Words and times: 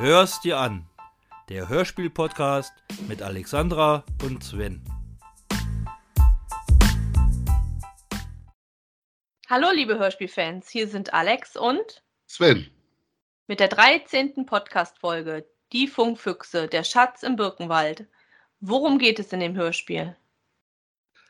Hör's 0.00 0.40
dir 0.40 0.58
an. 0.58 0.86
Der 1.48 1.68
Hörspiel-Podcast 1.68 2.72
mit 3.08 3.20
Alexandra 3.20 4.04
und 4.22 4.44
Sven. 4.44 4.80
Hallo, 9.50 9.66
liebe 9.74 9.98
Hörspielfans. 9.98 10.68
Hier 10.68 10.86
sind 10.86 11.12
Alex 11.12 11.56
und 11.56 12.04
Sven. 12.28 12.70
mit 13.48 13.58
der 13.58 13.66
13. 13.66 14.46
Podcast-Folge 14.46 15.44
Die 15.72 15.88
Funkfüchse, 15.88 16.68
der 16.68 16.84
Schatz 16.84 17.24
im 17.24 17.34
Birkenwald. 17.34 18.06
Worum 18.60 19.00
geht 19.00 19.18
es 19.18 19.32
in 19.32 19.40
dem 19.40 19.56
Hörspiel? 19.56 20.16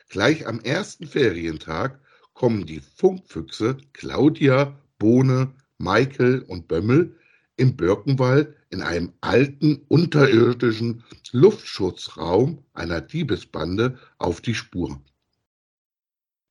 Gleich 0.09 0.45
am 0.45 0.59
ersten 0.59 1.07
Ferientag 1.07 1.99
kommen 2.35 2.67
die 2.67 2.81
Funkfüchse 2.81 3.77
Claudia, 3.93 4.79
Bohne, 4.99 5.55
Michael 5.79 6.43
und 6.43 6.67
Bömmel 6.67 7.19
im 7.55 7.75
Birkenwald 7.75 8.58
in 8.69 8.81
einem 8.81 9.13
alten 9.21 9.83
unterirdischen 9.87 11.03
Luftschutzraum 11.31 12.63
einer 12.73 13.01
Diebesbande 13.01 13.97
auf 14.17 14.41
die 14.41 14.55
Spur. 14.55 15.01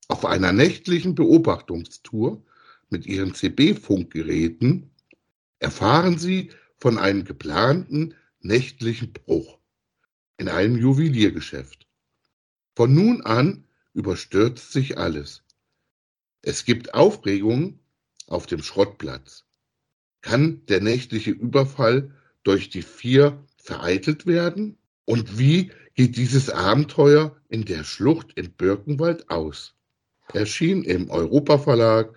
Auf 0.08 0.24
einer 0.24 0.52
nächtlichen 0.52 1.14
Beobachtungstour 1.14 2.42
mit 2.88 3.06
ihren 3.06 3.34
CB-Funkgeräten 3.34 4.90
erfahren 5.58 6.18
sie 6.18 6.50
von 6.76 6.98
einem 6.98 7.24
geplanten 7.24 8.14
nächtlichen 8.40 9.12
Bruch 9.12 9.58
in 10.38 10.48
einem 10.48 10.76
Juweliergeschäft. 10.76 11.86
Von 12.74 12.94
nun 12.94 13.22
an 13.22 13.66
überstürzt 13.92 14.72
sich 14.72 14.96
alles. 14.98 15.42
Es 16.42 16.64
gibt 16.64 16.94
Aufregungen 16.94 17.80
auf 18.28 18.46
dem 18.46 18.62
Schrottplatz. 18.62 19.47
Kann 20.20 20.62
der 20.66 20.80
nächtliche 20.80 21.30
Überfall 21.30 22.12
durch 22.42 22.70
die 22.70 22.82
vier 22.82 23.44
vereitelt 23.56 24.26
werden? 24.26 24.76
Und 25.04 25.38
wie 25.38 25.70
geht 25.94 26.16
dieses 26.16 26.50
Abenteuer 26.50 27.36
in 27.48 27.64
der 27.64 27.84
Schlucht 27.84 28.32
in 28.34 28.50
Birkenwald 28.52 29.30
aus? 29.30 29.74
Erschien 30.32 30.82
im 30.82 31.10
Europa-Verlag 31.10 32.14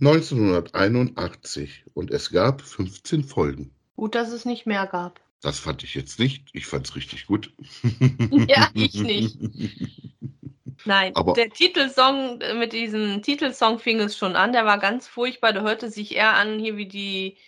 1981 0.00 1.84
und 1.94 2.10
es 2.10 2.30
gab 2.30 2.62
15 2.62 3.24
Folgen. 3.24 3.70
Gut, 3.96 4.14
dass 4.14 4.32
es 4.32 4.44
nicht 4.44 4.66
mehr 4.66 4.86
gab. 4.86 5.20
Das 5.40 5.58
fand 5.58 5.84
ich 5.84 5.94
jetzt 5.94 6.18
nicht. 6.18 6.48
Ich 6.52 6.66
fand 6.66 6.86
es 6.86 6.96
richtig 6.96 7.26
gut. 7.26 7.52
Ja, 8.48 8.70
ich 8.74 8.94
nicht. 8.94 9.38
Nein, 10.84 11.14
Aber- 11.16 11.32
der 11.34 11.50
Titelsong, 11.50 12.40
äh, 12.40 12.54
mit 12.54 12.72
diesem 12.72 13.22
Titelsong 13.22 13.78
fing 13.78 14.00
es 14.00 14.16
schon 14.16 14.36
an. 14.36 14.52
Der 14.52 14.64
war 14.66 14.78
ganz 14.78 15.06
furchtbar. 15.08 15.52
Der 15.52 15.62
hörte 15.62 15.90
sich 15.90 16.14
eher 16.14 16.34
an 16.34 16.58
hier 16.58 16.76
wie 16.76 16.86
die 16.86 17.38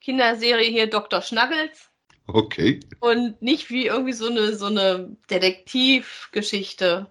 Kinderserie 0.00 0.70
hier 0.70 0.88
Dr. 0.88 1.20
Schnuggles 1.22 1.90
Okay. 2.28 2.80
und 3.00 3.40
nicht 3.42 3.70
wie 3.70 3.86
irgendwie 3.86 4.12
so 4.12 4.28
eine, 4.28 4.54
so 4.54 4.66
eine 4.66 5.16
Detektivgeschichte. 5.30 7.10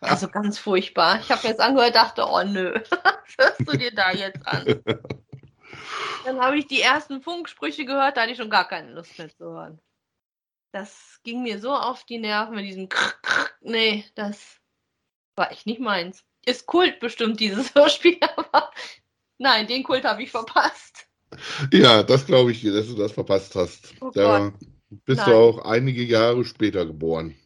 Also 0.00 0.28
ganz 0.32 0.58
furchtbar. 0.58 1.20
Ich 1.20 1.30
habe 1.30 1.42
mir 1.42 1.50
jetzt 1.50 1.60
angehört, 1.60 1.94
dachte, 1.94 2.24
oh 2.26 2.42
nö, 2.42 2.74
was 2.90 3.36
hörst 3.38 3.60
du 3.60 3.76
dir 3.76 3.92
da 3.94 4.12
jetzt 4.12 4.46
an? 4.46 4.82
Dann 6.24 6.40
habe 6.40 6.58
ich 6.58 6.66
die 6.66 6.80
ersten 6.80 7.22
Funksprüche 7.22 7.84
gehört, 7.84 8.16
da 8.16 8.22
hatte 8.22 8.32
ich 8.32 8.36
schon 8.38 8.50
gar 8.50 8.68
keine 8.68 8.92
Lust 8.92 9.18
mehr 9.18 9.30
zu 9.30 9.44
hören. 9.44 9.80
Das 10.72 11.20
ging 11.24 11.42
mir 11.42 11.58
so 11.58 11.74
auf 11.74 12.04
die 12.04 12.18
Nerven 12.18 12.54
mit 12.54 12.64
diesem 12.66 12.88
Krr, 12.88 13.14
Krr. 13.22 13.48
Nee, 13.62 14.04
das 14.14 14.59
war 15.40 15.50
echt 15.50 15.66
nicht 15.66 15.80
meins. 15.80 16.22
Ist 16.44 16.66
Kult 16.66 17.00
bestimmt, 17.00 17.40
dieses 17.40 17.74
Hörspiel, 17.74 18.18
aber 18.36 18.70
nein, 19.38 19.66
den 19.66 19.82
Kult 19.82 20.04
habe 20.04 20.22
ich 20.22 20.30
verpasst. 20.30 21.06
Ja, 21.72 22.02
das 22.02 22.26
glaube 22.26 22.52
ich 22.52 22.60
dir, 22.60 22.72
dass 22.72 22.88
du 22.88 22.94
das 22.94 23.12
verpasst 23.12 23.54
hast. 23.54 23.94
Oh 24.00 24.10
da 24.12 24.52
bist 24.90 25.26
du 25.26 25.30
Nein. 25.30 25.34
auch 25.34 25.58
einige 25.64 26.02
Jahre 26.02 26.44
später 26.44 26.84
geboren. 26.84 27.36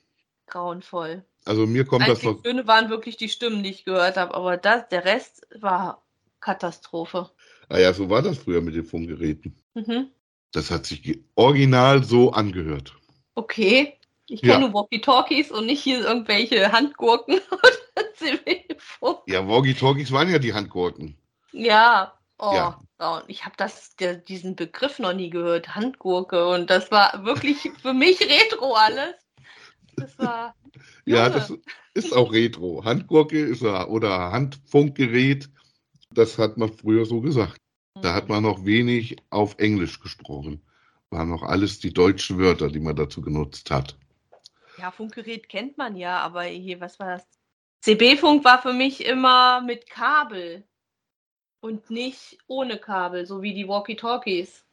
Grauenvoll. 0.47 1.25
Also 1.45 1.67
mir 1.67 1.85
kommt 1.85 2.09
das 2.09 2.25
Einzig 2.25 2.25
noch. 2.25 2.43
Schöne 2.45 2.67
waren 2.67 2.89
wirklich 2.89 3.17
die 3.17 3.29
Stimmen, 3.29 3.63
die 3.63 3.71
ich 3.71 3.85
gehört 3.85 4.17
habe, 4.17 4.35
aber 4.35 4.57
das, 4.57 4.89
der 4.89 5.05
Rest 5.05 5.47
war 5.61 6.03
Katastrophe. 6.41 7.31
Ah 7.69 7.79
ja, 7.79 7.93
so 7.93 8.09
war 8.09 8.23
das 8.23 8.39
früher 8.39 8.63
mit 8.63 8.75
den 8.75 8.85
Funkgeräten. 8.85 9.55
Mhm. 9.75 10.09
Das 10.53 10.71
hat 10.71 10.87
sich 10.87 11.21
original 11.35 12.03
so 12.05 12.33
angehört. 12.33 12.95
Okay. 13.35 13.99
Ich 14.27 14.41
Ja. 14.43 14.55
kenne 14.55 14.67
nur 14.71 14.75
Walkie-Talkies 14.75 15.51
und 15.51 15.67
nicht 15.67 15.83
hier 15.83 16.01
irgendwelche 16.01 16.73
Handgurken 16.73 17.41
oder. 17.51 19.23
Ja, 19.27 19.47
Walkie-Talkies 19.47 20.13
waren 20.13 20.31
ja 20.31 20.39
die 20.39 20.55
Handgurken. 20.55 21.17
Ja. 21.53 22.19
Oh, 22.39 22.53
Ja. 22.55 22.81
grauen. 22.99 23.23
ich 23.29 23.45
habe 23.45 23.55
das, 23.57 23.95
der, 23.97 24.15
diesen 24.17 24.57
Begriff 24.57 24.99
noch 24.99 25.13
nie 25.13 25.31
gehört, 25.31 25.75
Handgurke. 25.75 26.49
Und 26.49 26.71
das 26.71 26.91
war 26.91 27.25
wirklich 27.25 27.71
für 27.81 27.93
mich 27.93 28.21
Retro 28.21 28.75
alles. 28.75 29.15
Das 29.97 30.19
war. 30.19 30.55
Ja, 31.07 31.27
Junge. 31.29 31.31
das 31.39 31.53
ist 31.93 32.13
auch 32.15 32.33
Retro. 32.33 32.83
Handgurke 32.85 33.39
ist 33.39 33.63
ja, 33.63 33.87
oder 33.87 34.33
Handfunkgerät, 34.33 35.49
das 36.13 36.37
hat 36.39 36.57
man 36.57 36.73
früher 36.73 37.05
so 37.05 37.21
gesagt. 37.21 37.59
Da 38.01 38.13
hat 38.13 38.29
man 38.29 38.43
noch 38.43 38.65
wenig 38.65 39.17
auf 39.31 39.57
Englisch 39.59 40.01
gesprochen. 40.01 40.61
Waren 41.11 41.29
noch 41.29 41.43
alles 41.43 41.79
die 41.79 41.93
deutschen 41.93 42.39
Wörter, 42.39 42.69
die 42.69 42.81
man 42.81 42.97
dazu 42.97 43.21
genutzt 43.21 43.71
hat. 43.71 43.97
Ja, 44.85 44.91
Funkgerät 44.91 45.49
kennt 45.49 45.79
man 45.79 45.97
ja, 45.97 46.21
aber 46.21 46.43
hier, 46.43 46.79
was 46.79 47.01
war 47.01 47.17
das? 47.17 47.27
CB-Funk 47.81 48.45
war 48.45 48.61
für 48.61 48.75
mich 48.75 49.07
immer 49.07 49.63
mit 49.63 49.89
Kabel 49.89 50.63
und 51.61 51.89
nicht 51.89 52.37
ohne 52.49 52.77
Kabel, 52.77 53.25
so 53.25 53.41
wie 53.41 53.55
die 53.55 53.67
Walkie-Talkies. 53.67 54.67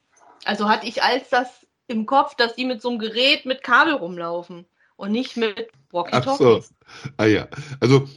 Also 0.43 0.67
hatte 0.67 0.85
ich 0.85 1.01
als 1.01 1.29
das 1.29 1.65
im 1.87 2.05
Kopf, 2.05 2.35
dass 2.35 2.55
die 2.55 2.65
mit 2.65 2.81
so 2.81 2.89
einem 2.89 2.99
Gerät 2.99 3.45
mit 3.45 3.63
Kabel 3.63 3.93
rumlaufen 3.93 4.65
und 4.97 5.13
nicht 5.13 5.37
mit 5.37 5.71
Ach 5.93 6.37
so. 6.37 6.43
Walkie-Talkies. 6.43 6.73
Ah 7.15 7.25
ja. 7.27 7.47
Also, 7.79 8.09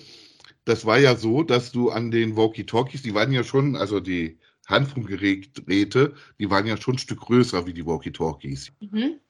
das 0.64 0.84
war 0.84 0.98
ja 0.98 1.14
so, 1.14 1.44
dass 1.44 1.70
du 1.70 1.90
an 1.90 2.10
den 2.10 2.36
Walkie-Talkies, 2.36 3.02
die 3.02 3.14
waren 3.14 3.30
ja 3.30 3.44
schon, 3.44 3.76
also 3.76 4.00
die 4.00 4.40
Handfunkgeräte, 4.66 6.16
die 6.40 6.50
waren 6.50 6.66
ja 6.66 6.76
schon 6.76 6.96
ein 6.96 6.98
Stück 6.98 7.20
größer 7.20 7.66
wie 7.66 7.72
die 7.72 7.86
Walkie-Talkies. 7.86 8.72
Mhm. 8.80 9.20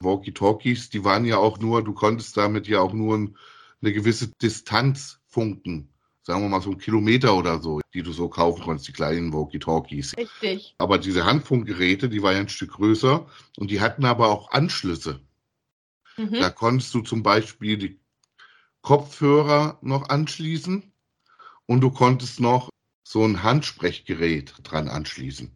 Walkie-Talkies, 0.00 0.90
die 0.90 1.04
waren 1.04 1.24
ja 1.24 1.38
auch 1.38 1.58
nur, 1.58 1.82
du 1.82 1.92
konntest 1.92 2.36
damit 2.36 2.68
ja 2.68 2.80
auch 2.80 2.92
nur 2.92 3.16
ein, 3.16 3.36
eine 3.82 3.92
gewisse 3.92 4.28
Distanz 4.28 5.20
funken. 5.26 5.88
Sagen 6.22 6.42
wir 6.42 6.48
mal 6.48 6.60
so 6.60 6.70
einen 6.70 6.78
Kilometer 6.78 7.36
oder 7.36 7.60
so, 7.60 7.80
die 7.94 8.02
du 8.02 8.12
so 8.12 8.28
kaufen 8.28 8.62
konntest, 8.62 8.88
die 8.88 8.92
kleinen 8.92 9.32
Walkie-Talkies. 9.32 10.16
Richtig. 10.16 10.74
Aber 10.78 10.98
diese 10.98 11.24
Handfunkgeräte, 11.24 12.08
die 12.08 12.22
waren 12.22 12.34
ja 12.34 12.40
ein 12.40 12.48
Stück 12.48 12.72
größer 12.72 13.26
und 13.56 13.70
die 13.70 13.80
hatten 13.80 14.04
aber 14.04 14.28
auch 14.28 14.50
Anschlüsse. 14.50 15.20
Mhm. 16.16 16.34
Da 16.34 16.50
konntest 16.50 16.92
du 16.94 17.00
zum 17.00 17.22
Beispiel 17.22 17.78
die 17.78 17.98
Kopfhörer 18.82 19.78
noch 19.80 20.08
anschließen 20.08 20.92
und 21.66 21.80
du 21.80 21.90
konntest 21.90 22.40
noch 22.40 22.68
so 23.04 23.24
ein 23.24 23.42
Handsprechgerät 23.42 24.54
dran 24.62 24.88
anschließen. 24.88 25.50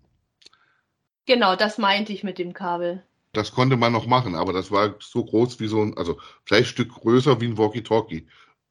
Genau, 1.27 1.55
das 1.55 1.79
meinte 1.79 2.13
ich 2.13 2.25
mit 2.25 2.39
dem 2.39 2.53
Kabel. 2.55 3.05
Das 3.33 3.53
konnte 3.53 3.77
man 3.77 3.93
noch 3.93 4.07
machen, 4.07 4.35
aber 4.35 4.53
das 4.53 4.71
war 4.71 4.95
so 5.01 5.25
groß 5.25 5.59
wie 5.61 5.67
so 5.67 5.81
ein, 5.81 5.97
also 5.97 6.19
vielleicht 6.45 6.65
ein 6.65 6.73
Stück 6.73 6.93
größer 6.93 7.41
wie 7.41 7.47
ein 7.47 7.57
Walkie-Talkie. 7.59 8.27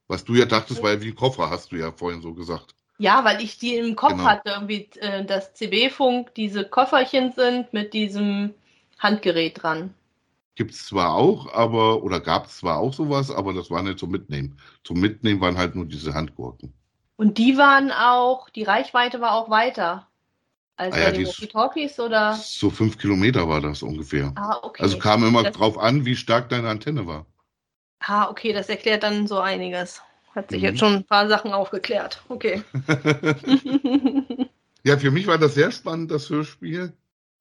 Was 0.07 0.23
du 0.23 0.35
ja 0.35 0.45
dachtest, 0.45 0.83
war 0.83 0.91
ja 0.91 1.01
wie 1.01 1.09
ein 1.09 1.15
Koffer, 1.15 1.49
hast 1.49 1.71
du 1.71 1.77
ja 1.77 1.91
vorhin 1.91 2.21
so 2.21 2.33
gesagt. 2.33 2.75
Ja, 2.99 3.23
weil 3.23 3.41
ich 3.41 3.57
die 3.57 3.75
im 3.77 3.95
Kopf 3.95 4.11
Genau. 4.11 4.25
hatte, 4.25 4.49
irgendwie, 4.49 4.87
äh, 4.99 5.25
dass 5.25 5.53
CB-Funk 5.55 6.35
diese 6.35 6.63
Kofferchen 6.65 7.31
sind 7.31 7.73
mit 7.73 7.93
diesem 7.93 8.53
Handgerät 8.99 9.63
dran. 9.63 9.95
Gibt 10.53 10.71
es 10.71 10.85
zwar 10.85 11.15
auch, 11.15 11.51
aber, 11.53 12.03
oder 12.03 12.19
gab 12.19 12.45
es 12.45 12.57
zwar 12.57 12.77
auch 12.77 12.93
sowas, 12.93 13.31
aber 13.31 13.53
das 13.53 13.71
war 13.71 13.81
nicht 13.81 13.97
zum 13.97 14.11
Mitnehmen. 14.11 14.59
Zum 14.83 14.99
Mitnehmen 14.99 15.41
waren 15.41 15.57
halt 15.57 15.73
nur 15.75 15.85
diese 15.85 16.13
Handgurken. 16.13 16.73
Und 17.15 17.39
die 17.39 17.57
waren 17.57 17.91
auch, 17.91 18.49
die 18.49 18.63
Reichweite 18.63 19.21
war 19.21 19.33
auch 19.33 19.49
weiter 19.49 20.07
als 20.81 20.95
Ah 20.95 20.99
ja, 20.99 21.11
die 21.11 21.25
Walkie-Talkies 21.25 21.99
oder? 21.99 22.33
So 22.33 22.69
fünf 22.69 22.97
Kilometer 22.97 23.47
war 23.47 23.61
das 23.61 23.83
ungefähr. 23.83 24.31
Ah, 24.35 24.57
okay. 24.63 24.81
Also 24.83 24.97
kam 24.97 25.23
immer 25.23 25.43
Das- 25.43 25.55
drauf 25.55 25.77
an, 25.77 26.05
wie 26.05 26.15
stark 26.15 26.49
deine 26.49 26.69
Antenne 26.69 27.05
war. 27.07 27.25
Ah, 27.99 28.29
okay, 28.29 28.51
das 28.51 28.67
erklärt 28.67 29.03
dann 29.03 29.27
so 29.27 29.39
einiges. 29.39 30.01
Hat 30.33 30.49
sich 30.49 30.59
Mhm. 30.61 30.67
jetzt 30.67 30.79
schon 30.79 30.93
ein 30.95 31.03
paar 31.03 31.27
Sachen 31.27 31.53
aufgeklärt. 31.53 32.23
Okay. 32.29 32.63
Ja, 34.83 34.97
für 34.97 35.11
mich 35.11 35.27
war 35.27 35.37
das 35.37 35.53
sehr 35.53 35.71
spannend, 35.71 36.09
das 36.09 36.27
Hörspiel, 36.31 36.91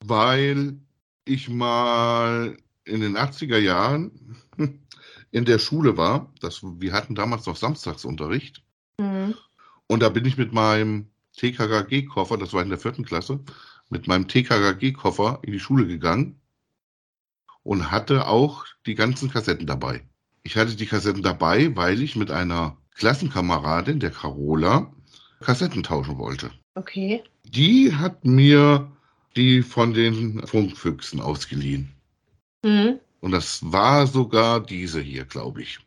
weil 0.04 0.76
ich 1.24 1.48
mal 1.48 2.54
in 2.84 3.00
den 3.00 3.16
80er 3.16 3.56
Jahren 3.56 4.36
in 5.30 5.44
der 5.46 5.58
Schule 5.58 5.96
war. 5.96 6.30
Das, 6.40 6.60
wir 6.62 6.92
hatten 6.92 7.14
damals 7.14 7.46
noch 7.46 7.56
Samstagsunterricht. 7.56 8.62
Mhm. 8.98 9.34
Und 9.86 10.02
da 10.02 10.10
bin 10.10 10.26
ich 10.26 10.36
mit 10.36 10.52
meinem 10.52 11.09
TKKG-Koffer, 11.40 12.36
das 12.36 12.52
war 12.52 12.62
in 12.62 12.68
der 12.68 12.78
vierten 12.78 13.04
Klasse, 13.04 13.40
mit 13.88 14.06
meinem 14.06 14.28
TKKG-Koffer 14.28 15.40
in 15.42 15.52
die 15.52 15.60
Schule 15.60 15.86
gegangen 15.86 16.40
und 17.62 17.90
hatte 17.90 18.26
auch 18.26 18.66
die 18.86 18.94
ganzen 18.94 19.30
Kassetten 19.30 19.66
dabei. 19.66 20.02
Ich 20.42 20.56
hatte 20.56 20.76
die 20.76 20.86
Kassetten 20.86 21.22
dabei, 21.22 21.74
weil 21.76 22.02
ich 22.02 22.16
mit 22.16 22.30
einer 22.30 22.76
Klassenkameradin, 22.94 24.00
der 24.00 24.10
Carola, 24.10 24.92
Kassetten 25.40 25.82
tauschen 25.82 26.18
wollte. 26.18 26.50
Okay. 26.74 27.22
Die 27.44 27.94
hat 27.94 28.24
mir 28.24 28.90
die 29.36 29.62
von 29.62 29.94
den 29.94 30.46
Funkfüchsen 30.46 31.20
ausgeliehen. 31.20 31.94
Mhm. 32.62 33.00
Und 33.20 33.32
das 33.32 33.60
war 33.62 34.06
sogar 34.06 34.60
diese 34.60 35.00
hier, 35.00 35.24
glaube 35.24 35.62
ich. 35.62 35.78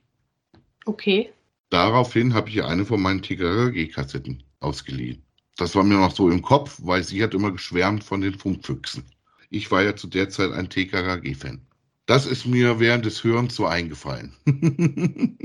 Okay. 0.86 1.32
Daraufhin 1.70 2.34
habe 2.34 2.50
ich 2.50 2.64
eine 2.64 2.86
von 2.86 3.02
meinen 3.02 3.22
TKKG-Kassetten 3.22 4.44
ausgeliehen. 4.60 5.24
Das 5.58 5.76
war 5.76 5.84
mir 5.84 5.96
noch 5.96 6.16
so 6.16 6.30
im 6.30 6.42
Kopf, 6.42 6.80
weil 6.84 7.04
sie 7.04 7.22
hat 7.24 7.34
immer 7.34 7.52
geschwärmt 7.52 8.04
von 8.04 8.22
den 8.22 8.34
Funkfüchsen. 8.34 9.04
Ich 9.50 9.70
war 9.72 9.84
ja 9.84 9.96
zu 9.96 10.08
der 10.08 10.30
Zeit 10.30 10.52
ein 10.52 10.70
TKKG-Fan. 10.70 11.62
Das 12.06 12.26
ist 12.26 12.46
mir 12.46 12.80
während 12.80 13.06
des 13.06 13.24
Hörens 13.24 13.56
so 13.56 13.66
eingefallen. 13.66 14.34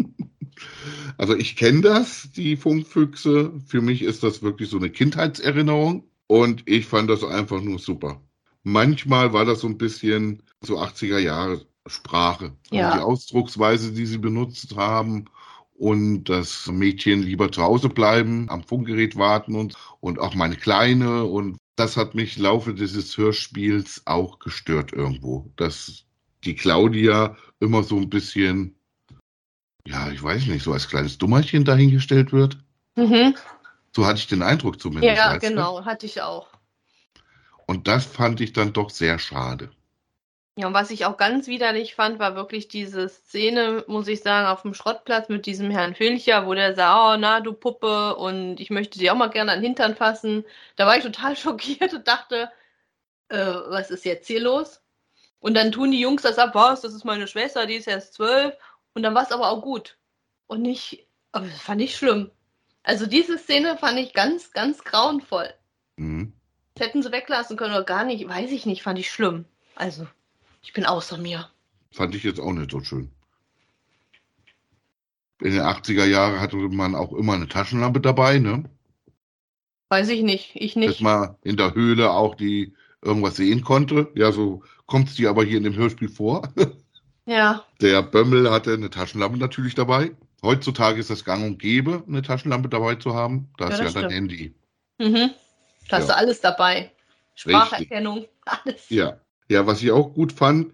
also 1.18 1.36
ich 1.36 1.56
kenne 1.56 1.82
das, 1.82 2.30
die 2.34 2.56
Funkfüchse. 2.56 3.52
Für 3.66 3.80
mich 3.80 4.02
ist 4.02 4.22
das 4.22 4.42
wirklich 4.42 4.70
so 4.70 4.78
eine 4.78 4.90
Kindheitserinnerung 4.90 6.04
und 6.26 6.62
ich 6.66 6.86
fand 6.86 7.10
das 7.10 7.22
einfach 7.22 7.60
nur 7.60 7.78
super. 7.78 8.22
Manchmal 8.64 9.32
war 9.32 9.44
das 9.44 9.60
so 9.60 9.68
ein 9.68 9.78
bisschen 9.78 10.42
so 10.62 10.78
80er 10.78 11.18
Jahre 11.18 11.66
Sprache. 11.86 12.52
Ja. 12.70 12.88
Also 12.88 12.98
die 12.98 13.04
Ausdrucksweise, 13.04 13.92
die 13.92 14.06
sie 14.06 14.18
benutzt 14.18 14.74
haben 14.74 15.26
und 15.78 16.24
das 16.24 16.66
Mädchen 16.66 17.22
lieber 17.22 17.52
zu 17.52 17.62
Hause 17.62 17.88
bleiben, 17.88 18.50
am 18.50 18.64
Funkgerät 18.64 19.16
warten 19.16 19.54
und, 19.54 19.74
und 20.00 20.18
auch 20.18 20.34
meine 20.34 20.56
Kleine 20.56 21.24
und 21.24 21.56
das 21.76 21.96
hat 21.96 22.14
mich 22.14 22.36
im 22.36 22.42
Laufe 22.42 22.74
dieses 22.74 23.16
Hörspiels 23.16 24.02
auch 24.04 24.40
gestört 24.40 24.92
irgendwo, 24.92 25.50
dass 25.56 26.04
die 26.44 26.56
Claudia 26.56 27.36
immer 27.60 27.84
so 27.84 27.96
ein 27.96 28.10
bisschen, 28.10 28.74
ja, 29.86 30.10
ich 30.10 30.22
weiß 30.22 30.46
nicht, 30.46 30.64
so 30.64 30.72
als 30.72 30.88
kleines 30.88 31.18
Dummerchen 31.18 31.64
dahingestellt 31.64 32.32
wird. 32.32 32.58
Mhm. 32.96 33.36
So 33.94 34.06
hatte 34.06 34.18
ich 34.18 34.26
den 34.26 34.42
Eindruck 34.42 34.80
zumindest. 34.80 35.16
Ja, 35.16 35.34
du? 35.34 35.48
genau, 35.48 35.84
hatte 35.84 36.06
ich 36.06 36.20
auch. 36.20 36.48
Und 37.66 37.86
das 37.86 38.04
fand 38.06 38.40
ich 38.40 38.52
dann 38.52 38.72
doch 38.72 38.90
sehr 38.90 39.18
schade. 39.18 39.70
Ja, 40.58 40.66
und 40.66 40.74
was 40.74 40.90
ich 40.90 41.04
auch 41.04 41.16
ganz 41.16 41.46
widerlich 41.46 41.94
fand, 41.94 42.18
war 42.18 42.34
wirklich 42.34 42.66
diese 42.66 43.08
Szene, 43.08 43.84
muss 43.86 44.08
ich 44.08 44.22
sagen, 44.22 44.48
auf 44.48 44.62
dem 44.62 44.74
Schrottplatz 44.74 45.28
mit 45.28 45.46
diesem 45.46 45.70
Herrn 45.70 45.94
Filcher, 45.94 46.48
wo 46.48 46.54
der 46.54 46.74
sah, 46.74 47.14
oh, 47.14 47.16
na, 47.16 47.38
du 47.38 47.52
Puppe, 47.52 48.16
und 48.16 48.58
ich 48.58 48.68
möchte 48.68 48.98
dir 48.98 49.12
auch 49.12 49.16
mal 49.16 49.30
gerne 49.30 49.52
an 49.52 49.58
den 49.58 49.66
Hintern 49.66 49.94
fassen. 49.94 50.44
Da 50.74 50.84
war 50.84 50.96
ich 50.96 51.04
total 51.04 51.36
schockiert 51.36 51.94
und 51.94 52.08
dachte, 52.08 52.50
äh, 53.28 53.36
was 53.38 53.92
ist 53.92 54.04
jetzt 54.04 54.26
hier 54.26 54.40
los? 54.40 54.82
Und 55.38 55.54
dann 55.54 55.70
tun 55.70 55.92
die 55.92 56.00
Jungs 56.00 56.22
das 56.22 56.38
ab, 56.38 56.56
was, 56.56 56.80
das 56.80 56.92
ist 56.92 57.04
meine 57.04 57.28
Schwester, 57.28 57.64
die 57.66 57.76
ist 57.76 57.86
erst 57.86 58.14
zwölf. 58.14 58.52
Und 58.94 59.04
dann 59.04 59.14
war 59.14 59.22
es 59.22 59.30
aber 59.30 59.50
auch 59.50 59.62
gut. 59.62 59.96
Und 60.48 60.62
nicht, 60.62 61.06
aber 61.30 61.46
das 61.46 61.60
fand 61.62 61.80
ich 61.82 61.94
schlimm. 61.94 62.32
Also 62.82 63.06
diese 63.06 63.38
Szene 63.38 63.78
fand 63.78 63.96
ich 64.00 64.12
ganz, 64.12 64.50
ganz 64.50 64.82
grauenvoll. 64.82 65.54
Mhm. 65.98 66.32
Das 66.74 66.88
hätten 66.88 67.04
sie 67.04 67.12
weglassen 67.12 67.56
können 67.56 67.74
oder 67.74 67.84
gar 67.84 68.04
nicht, 68.04 68.28
weiß 68.28 68.50
ich 68.50 68.66
nicht, 68.66 68.82
fand 68.82 68.98
ich 68.98 69.08
schlimm. 69.08 69.44
Also, 69.76 70.08
ich 70.68 70.74
bin 70.74 70.84
außer 70.84 71.16
mir. 71.16 71.48
Fand 71.92 72.14
ich 72.14 72.22
jetzt 72.24 72.38
auch 72.38 72.52
nicht 72.52 72.70
so 72.70 72.80
schön. 72.80 73.10
In 75.40 75.52
den 75.52 75.62
80er 75.62 76.04
Jahren 76.04 76.40
hatte 76.40 76.56
man 76.56 76.94
auch 76.94 77.12
immer 77.14 77.32
eine 77.32 77.48
Taschenlampe 77.48 78.00
dabei, 78.02 78.38
ne? 78.38 78.64
Weiß 79.88 80.10
ich 80.10 80.22
nicht, 80.22 80.50
ich 80.56 80.74
Dass 80.74 80.80
nicht. 80.84 81.00
man 81.00 81.36
in 81.42 81.56
der 81.56 81.72
Höhle 81.74 82.10
auch 82.10 82.34
die 82.34 82.74
irgendwas 83.00 83.36
sehen 83.36 83.62
konnte. 83.64 84.12
Ja, 84.14 84.30
so 84.30 84.62
kommt 84.84 85.08
es 85.08 85.14
dir 85.14 85.30
aber 85.30 85.42
hier 85.42 85.56
in 85.56 85.64
dem 85.64 85.74
Hörspiel 85.74 86.08
vor. 86.10 86.42
Ja, 87.24 87.62
Der 87.82 88.02
Bömmel 88.02 88.50
hatte 88.50 88.72
eine 88.72 88.88
Taschenlampe 88.88 89.36
natürlich 89.36 89.74
dabei. 89.74 90.12
Heutzutage 90.42 90.98
ist 90.98 91.10
das 91.10 91.26
gang 91.26 91.44
und 91.44 91.58
gäbe, 91.58 92.02
eine 92.08 92.22
Taschenlampe 92.22 92.70
dabei 92.70 92.94
zu 92.94 93.12
haben. 93.14 93.50
Da 93.58 93.66
Ja, 93.66 93.72
ist 93.72 93.78
ja 93.80 93.84
das 93.84 93.92
dein 93.92 94.04
stimmt. 94.04 94.14
Handy. 94.14 94.54
mhm. 94.98 95.30
Da 95.90 95.98
hast 95.98 96.08
Ja. 96.08 96.14
du 96.14 96.16
alles 96.16 96.40
dabei. 96.40 96.90
Spracherkennung, 97.34 98.24
alles. 98.46 98.88
Ja. 98.88 99.20
Ja, 99.48 99.66
was 99.66 99.82
ich 99.82 99.90
auch 99.90 100.12
gut 100.14 100.32
fand, 100.32 100.72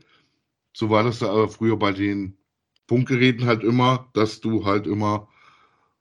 so 0.73 0.91
war 0.91 1.05
das 1.05 1.23
aber 1.23 1.49
früher 1.49 1.77
bei 1.79 1.93
den 1.93 2.37
Funkgeräten 2.89 3.47
halt 3.47 3.63
immer, 3.63 4.09
dass 4.15 4.41
du 4.41 4.65
halt 4.65 4.87
immer 4.87 5.29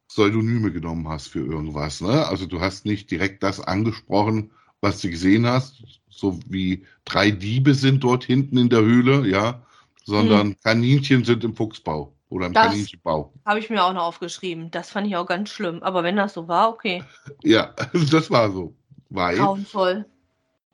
Pseudonyme 0.08 0.72
genommen 0.72 1.08
hast 1.08 1.28
für 1.28 1.40
irgendwas. 1.46 2.02
Ne? 2.02 2.28
Also 2.28 2.46
du 2.46 2.60
hast 2.60 2.86
nicht 2.86 3.10
direkt 3.10 3.42
das 3.44 3.60
angesprochen, 3.60 4.52
was 4.82 5.02
du 5.02 5.10
gesehen 5.10 5.46
hast, 5.48 5.82
so 6.10 6.40
wie 6.48 6.86
drei 7.06 7.32
Diebe 7.32 7.74
sind 7.74 8.04
dort 8.04 8.24
hinten 8.24 8.58
in 8.58 8.70
der 8.70 8.82
Höhle, 8.82 9.28
ja, 9.28 9.66
sondern 10.04 10.60
Kaninchen 10.60 11.24
sind 11.24 11.44
im 11.44 11.56
Fuchsbau 11.56 12.14
oder 12.30 12.48
im 12.48 12.54
Das- 12.54 12.68
Kaninchenbau. 12.68 13.34
Habe 13.46 13.60
ich 13.60 13.70
mir 13.70 13.84
auch 13.84 13.94
noch 13.94 14.04
aufgeschrieben. 14.04 14.72
Das 14.72 14.90
fand 14.90 15.08
ich 15.08 15.16
auch 15.16 15.26
ganz 15.26 15.50
schlimm. 15.50 15.82
Aber 15.84 16.04
wenn 16.04 16.16
das 16.16 16.34
so 16.34 16.48
war, 16.48 16.70
okay. 16.70 17.04
Ja, 17.44 17.74
das 18.12 18.30
war 18.30 18.52
so. 18.52 18.76
Weil 19.10 19.38
Grauenvoll. 19.38 20.06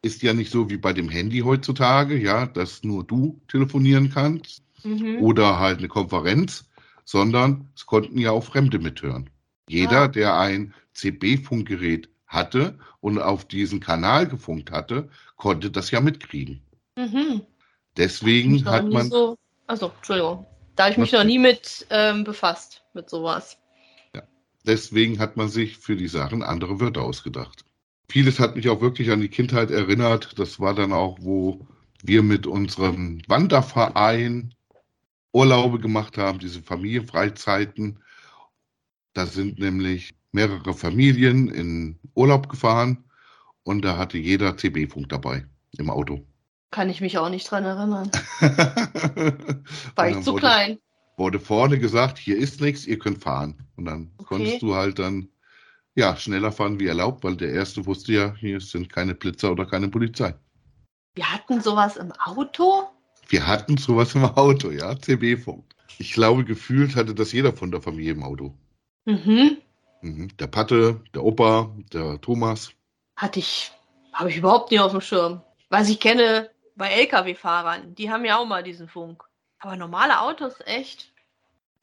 Ist 0.02 0.22
ja 0.22 0.34
nicht 0.34 0.52
so 0.52 0.70
wie 0.70 0.78
bei 0.78 0.94
dem 0.94 1.10
Handy 1.10 1.40
heutzutage, 1.40 2.18
ja, 2.18 2.46
dass 2.46 2.84
nur 2.84 3.04
du 3.04 3.42
telefonieren 3.48 4.10
kannst 4.10 4.64
Mhm. 4.84 5.18
oder 5.22 5.60
halt 5.60 5.80
eine 5.80 5.88
Konferenz, 5.90 6.70
sondern 7.04 7.70
es 7.76 7.86
konnten 7.86 8.18
ja 8.18 8.32
auch 8.32 8.44
Fremde 8.44 8.80
mithören. 8.80 9.30
Jeder, 9.68 10.04
Ah. 10.04 10.08
der 10.08 10.38
ein 10.40 10.74
CB-Funkgerät 10.94 12.10
hatte 12.28 12.78
und 13.02 13.20
auf 13.20 13.46
diesen 13.46 13.80
Kanal 13.80 14.28
gefunkt 14.28 14.72
hatte, 14.72 15.10
konnte 15.36 15.72
das 15.72 15.92
ja 15.92 16.00
mitkriegen. 16.00 16.62
Mhm. 16.96 17.42
Deswegen 17.98 18.64
hat 18.66 18.88
man, 18.90 19.10
so. 19.10 19.38
Also, 19.68 19.92
Entschuldigung. 19.98 20.46
Da 20.76 20.84
habe 20.84 20.94
ich 20.94 20.98
mich 20.98 21.12
noch 21.12 21.24
nie 21.26 21.40
mit 21.40 21.86
ähm, 21.90 22.24
befasst, 22.24 22.84
mit 22.94 23.10
sowas. 23.10 23.58
deswegen 24.66 25.20
hat 25.20 25.36
man 25.36 25.50
sich 25.50 25.78
für 25.78 25.96
die 25.96 26.08
Sachen 26.08 26.44
andere 26.44 26.80
Wörter 26.80 27.02
ausgedacht. 27.02 27.66
Vieles 28.10 28.40
hat 28.40 28.56
mich 28.56 28.68
auch 28.70 28.82
wirklich 28.82 29.12
an 29.12 29.22
die 29.22 29.30
Kindheit 29.30 29.70
erinnert. 29.72 30.38
Das 30.40 30.60
war 30.60 30.74
dann 30.74 30.94
auch, 30.94 31.18
wo 31.22 31.66
wir 32.04 32.24
mit 32.24 32.48
unserem 32.48 33.22
Wanderverein 33.28 34.54
Urlaube 35.32 35.80
gemacht 35.80 36.18
haben, 36.18 36.40
diese 36.40 36.62
Familienfreizeiten. 36.62 38.00
Da 39.14 39.26
sind 39.26 39.60
nämlich 39.60 40.16
mehrere 40.32 40.74
Familien 40.74 41.50
in 41.50 42.00
Urlaub 42.16 42.50
gefahren 42.50 43.04
und 43.64 43.84
da 43.84 43.98
hatte 43.98 44.18
jeder 44.18 44.58
CB-Funk 44.58 45.10
dabei 45.10 45.46
im 45.78 45.90
Auto. 45.90 46.26
Kann 46.72 46.90
ich 46.90 47.02
mich 47.02 47.18
auch 47.18 47.30
nicht 47.30 47.50
dran 47.50 47.64
erinnern. 47.66 48.10
War 49.96 50.10
ich 50.10 50.22
zu 50.22 50.32
wurde, 50.34 50.42
klein. 50.42 50.78
wurde 51.18 51.40
vorne 51.40 51.80
gesagt, 51.80 52.18
hier 52.18 52.38
ist 52.38 52.62
nichts, 52.62 52.86
ihr 52.88 52.98
könnt 53.00 53.24
fahren. 53.24 53.68
Und 53.76 53.86
dann 53.86 54.12
Okay. 54.18 54.28
konntest 54.28 54.62
du 54.62 54.76
halt 54.76 55.00
dann 55.00 55.30
ja 56.00 56.16
schneller 56.16 56.52
fahren 56.52 56.80
wie 56.80 56.88
erlaubt, 56.88 57.24
weil 57.24 57.36
der 57.36 57.52
erste 57.52 57.86
wusste 57.86 58.14
ja, 58.14 58.36
hier 58.36 58.60
sind 58.60 58.92
keine 58.92 59.14
Blitzer 59.14 59.52
oder 59.52 59.66
keine 59.66 59.90
Polizei. 59.90 60.34
Wir 61.16 61.32
hatten 61.32 61.62
sowas 61.62 61.98
im 61.98 62.12
Auto? 62.14 62.88
Wir 63.28 63.46
hatten 63.46 63.78
sowas 63.78 64.16
im 64.16 64.26
Auto, 64.26 64.72
ja, 64.72 64.98
CB-Funk. 64.98 65.64
Ich 65.98 66.14
glaube, 66.14 66.46
gefühlt 66.46 66.96
hatte 66.96 67.14
das 67.14 67.32
jeder 67.34 67.54
von 67.54 67.72
der 67.72 67.82
Familie 67.82 68.14
im 68.14 68.24
Auto. 68.24 68.54
Mhm. 69.06 69.58
Mhm. 70.02 70.38
Der 70.38 70.48
Patte, 70.48 71.02
der 71.14 71.24
Opa, 71.24 71.76
der 71.92 72.20
Thomas. 72.22 72.72
Hatte 73.18 73.40
ich, 73.40 73.72
habe 74.14 74.30
ich 74.30 74.38
überhaupt 74.38 74.72
nicht 74.72 74.80
auf 74.80 74.92
dem 74.92 75.02
Schirm. 75.02 75.42
Was 75.70 75.90
ich 75.90 76.00
kenne 76.00 76.50
bei 76.76 76.90
Lkw-Fahrern, 76.90 77.94
die 77.96 78.10
haben 78.10 78.24
ja 78.24 78.38
auch 78.38 78.46
mal 78.46 78.64
diesen 78.64 78.88
Funk. 78.88 79.24
Aber 79.60 79.76
normale 79.76 80.22
Autos, 80.22 80.54
echt? 80.66 81.12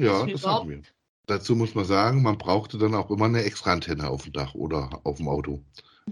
Ja, 0.00 0.25
das 0.25 0.46
hatten 0.46 0.70
wir. 0.70 0.82
Dazu 1.26 1.56
muss 1.56 1.75
man 1.75 1.85
sagen, 1.85 2.23
man 2.23 2.38
brauchte 2.38 2.78
dann 2.78 2.95
auch 2.95 3.11
immer 3.11 3.25
eine 3.26 3.42
Extraantenne 3.42 4.09
auf 4.09 4.23
dem 4.23 4.33
Dach 4.33 4.54
oder 4.54 5.00
auf 5.04 5.16
dem 5.16 5.28
Auto. 5.28 5.61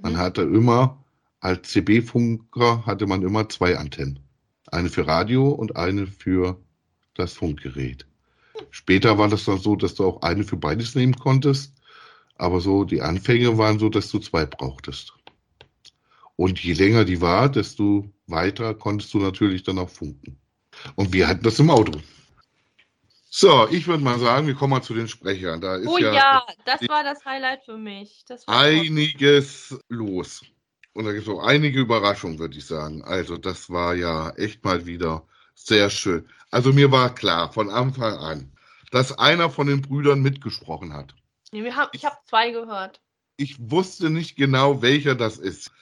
Man 0.02 0.14
Mhm. 0.14 0.18
hatte 0.18 0.42
immer, 0.42 1.04
als 1.40 1.71
CB-Funker 1.71 2.85
hatte 2.85 3.06
man 3.06 3.23
immer 3.23 3.49
zwei 3.49 3.78
Antennen. 3.78 4.18
Eine 4.73 4.88
für 4.88 5.06
Radio 5.06 5.49
und 5.49 5.76
eine 5.76 6.06
für 6.06 6.61
das 7.14 7.33
Funkgerät. 7.35 8.06
Später 8.71 9.18
war 9.18 9.28
das 9.28 9.44
dann 9.44 9.59
so, 9.59 9.76
dass 9.76 9.94
du 9.94 10.04
auch 10.04 10.23
eine 10.23 10.42
für 10.42 10.56
beides 10.56 10.94
nehmen 10.97 11.14
konntest. 11.14 11.73
Aber 12.37 12.61
so 12.61 12.85
die 12.85 13.02
Anfänge 13.02 13.56
waren 13.56 13.78
so, 13.78 13.88
dass 13.88 14.11
du 14.11 14.18
zwei 14.18 14.44
brauchtest. 14.47 15.12
Und 16.37 16.59
je 16.59 16.73
länger 16.73 17.04
die 17.04 17.21
war, 17.21 17.49
desto 17.49 18.11
weiter 18.26 18.75
konntest 18.75 19.14
du 19.14 19.18
natürlich 19.18 19.62
dann 19.62 19.78
auch 19.78 19.90
funken. 19.90 20.37
Und 20.97 21.12
wir 21.12 21.28
hatten 21.28 21.44
das 21.44 21.61
im 21.61 21.71
Auto. 21.71 21.92
So, 23.36 23.66
ich 23.68 23.88
würde 23.88 24.04
mal 24.04 24.20
sagen, 24.20 24.46
wir 24.46 24.54
kommen 24.54 24.70
mal 24.70 24.82
zu 24.82 24.94
den 24.94 25.08
Sprechern. 25.08 25.60
Da 25.60 25.74
ist 25.74 25.88
Oh 25.88 25.98
ja, 25.98 26.12
ja, 26.12 26.46
das 26.64 26.88
war 26.88 27.02
das 27.02 27.24
Highlight 27.24 27.64
für 27.64 27.76
mich. 27.76 28.24
Das 28.28 28.46
war 28.46 28.62
toll. 28.62 28.78
einiges 28.78 29.76
los. 29.88 30.44
Und 30.92 31.04
da 31.04 31.10
gibt 31.10 31.26
es 31.26 31.28
auch 31.28 31.42
einige 31.42 31.80
Überraschungen, 31.80 32.38
würde 32.38 32.56
ich 32.56 32.64
sagen. 32.64 33.02
Also, 33.02 33.36
das 33.36 33.70
war 33.70 33.96
ja 33.96 34.30
echt 34.36 34.62
mal 34.62 34.86
wieder 34.86 35.26
sehr 35.56 35.90
schön. 35.90 36.28
Also, 36.52 36.72
mir 36.72 36.92
war 36.92 37.12
klar 37.12 37.52
von 37.52 37.70
Anfang 37.70 38.14
an, 38.14 38.52
dass 38.92 39.18
einer 39.18 39.50
von 39.50 39.66
den 39.66 39.82
Brüdern 39.82 40.22
mitgesprochen 40.22 40.92
hat. 40.92 41.16
Nee, 41.50 41.68
haben, 41.72 41.90
ich 41.92 42.04
habe 42.04 42.16
zwei 42.28 42.52
gehört. 42.52 43.00
Ich 43.36 43.56
wusste 43.58 44.10
nicht 44.10 44.36
genau, 44.36 44.80
welcher 44.80 45.16
das 45.16 45.38
ist, 45.38 45.72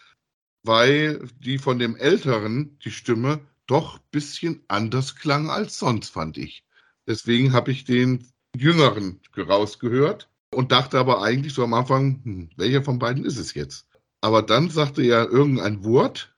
weil 0.62 1.28
die 1.40 1.58
von 1.58 1.78
dem 1.78 1.96
Älteren, 1.96 2.78
die 2.78 2.90
Stimme, 2.90 3.40
doch 3.66 3.96
ein 3.96 4.04
bisschen 4.10 4.64
anders 4.68 5.16
klang 5.16 5.50
als 5.50 5.78
sonst, 5.78 6.08
fand 6.08 6.38
ich. 6.38 6.64
Deswegen 7.06 7.52
habe 7.52 7.70
ich 7.72 7.84
den 7.84 8.30
Jüngeren 8.56 9.20
rausgehört 9.36 10.28
und 10.52 10.72
dachte 10.72 10.98
aber 10.98 11.22
eigentlich 11.22 11.54
so 11.54 11.64
am 11.64 11.74
Anfang, 11.74 12.20
hm, 12.24 12.50
welcher 12.56 12.82
von 12.82 12.98
beiden 12.98 13.24
ist 13.24 13.38
es 13.38 13.54
jetzt? 13.54 13.86
Aber 14.20 14.42
dann 14.42 14.70
sagte 14.70 15.02
er 15.02 15.28
irgendein 15.28 15.84
Wort 15.84 16.28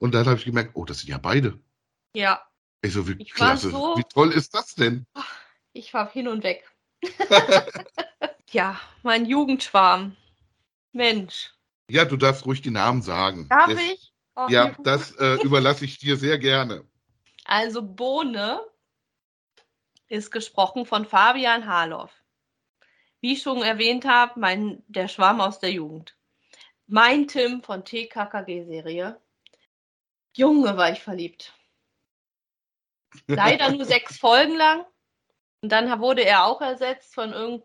Und 0.00 0.14
dann 0.14 0.26
habe 0.26 0.38
ich 0.38 0.44
gemerkt, 0.44 0.72
oh, 0.74 0.84
das 0.84 1.00
sind 1.00 1.08
ja 1.10 1.18
beide. 1.18 1.58
Ja, 2.14 2.40
Ich 2.82 2.92
so, 2.92 3.08
wie 3.08 3.16
Ich 3.18 3.32
klasse, 3.32 3.70
so- 3.70 3.96
wie 3.96 4.04
toll 4.04 4.30
ist 4.30 4.54
das 4.54 4.74
denn? 4.76 5.04
ich 5.72 5.92
war 5.92 6.08
hin 6.12 6.28
und 6.28 6.44
weg. 6.44 6.64
ja, 8.52 8.80
mein 9.02 9.26
Jugendschwarm. 9.26 10.16
Mensch, 10.92 11.52
Ja, 11.90 12.04
du 12.04 12.16
darfst 12.16 12.46
ruhig 12.46 12.62
die 12.62 12.70
Namen 12.70 13.02
sagen. 13.02 13.48
darf 13.48 13.66
Das- 13.68 13.80
ich? 13.82 14.12
Ach, 14.36 14.48
Ja, 14.50 14.76
das 14.84 15.10
äh, 15.16 15.34
überlasse 15.42 15.84
ich 15.84 15.98
dir 15.98 16.16
sehr 16.16 16.38
gerne. 16.38 16.84
Also 17.44 17.82
Bohne 17.82 18.60
ist 20.08 20.30
gesprochen 20.30 20.86
von 20.86 21.04
Fabian 21.04 21.66
Harloff. 21.66 22.12
Wie 23.20 23.32
ich 23.32 23.42
schon 23.42 23.62
erwähnt 23.62 24.04
habe, 24.06 24.38
mein, 24.38 24.82
der 24.86 25.08
Schwarm 25.08 25.40
aus 25.40 25.58
der 25.58 25.72
Jugend. 25.72 26.16
Mein 26.86 27.28
Tim 27.28 27.62
von 27.62 27.84
TKKG-Serie. 27.84 29.20
Junge, 30.36 30.76
war 30.76 30.92
ich 30.92 31.00
verliebt. 31.00 31.52
Leider 33.26 33.70
nur 33.70 33.84
sechs 33.84 34.18
Folgen 34.18 34.56
lang. 34.56 34.86
Und 35.60 35.72
dann 35.72 36.00
wurde 36.00 36.24
er 36.24 36.44
auch 36.44 36.60
ersetzt 36.60 37.14
von 37.14 37.32
irgend, 37.32 37.64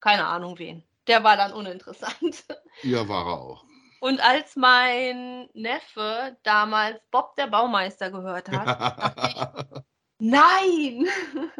keine 0.00 0.26
Ahnung 0.26 0.58
wen. 0.58 0.82
Der 1.06 1.22
war 1.24 1.36
dann 1.36 1.52
uninteressant. 1.52 2.44
Ja, 2.82 3.08
war 3.08 3.26
er 3.26 3.40
auch. 3.40 3.64
Und 4.00 4.20
als 4.20 4.56
mein 4.56 5.48
Neffe 5.54 6.36
damals 6.44 7.00
Bob 7.10 7.34
der 7.36 7.48
Baumeister 7.48 8.10
gehört 8.10 8.48
hat, 8.48 9.84
nein! 10.18 11.06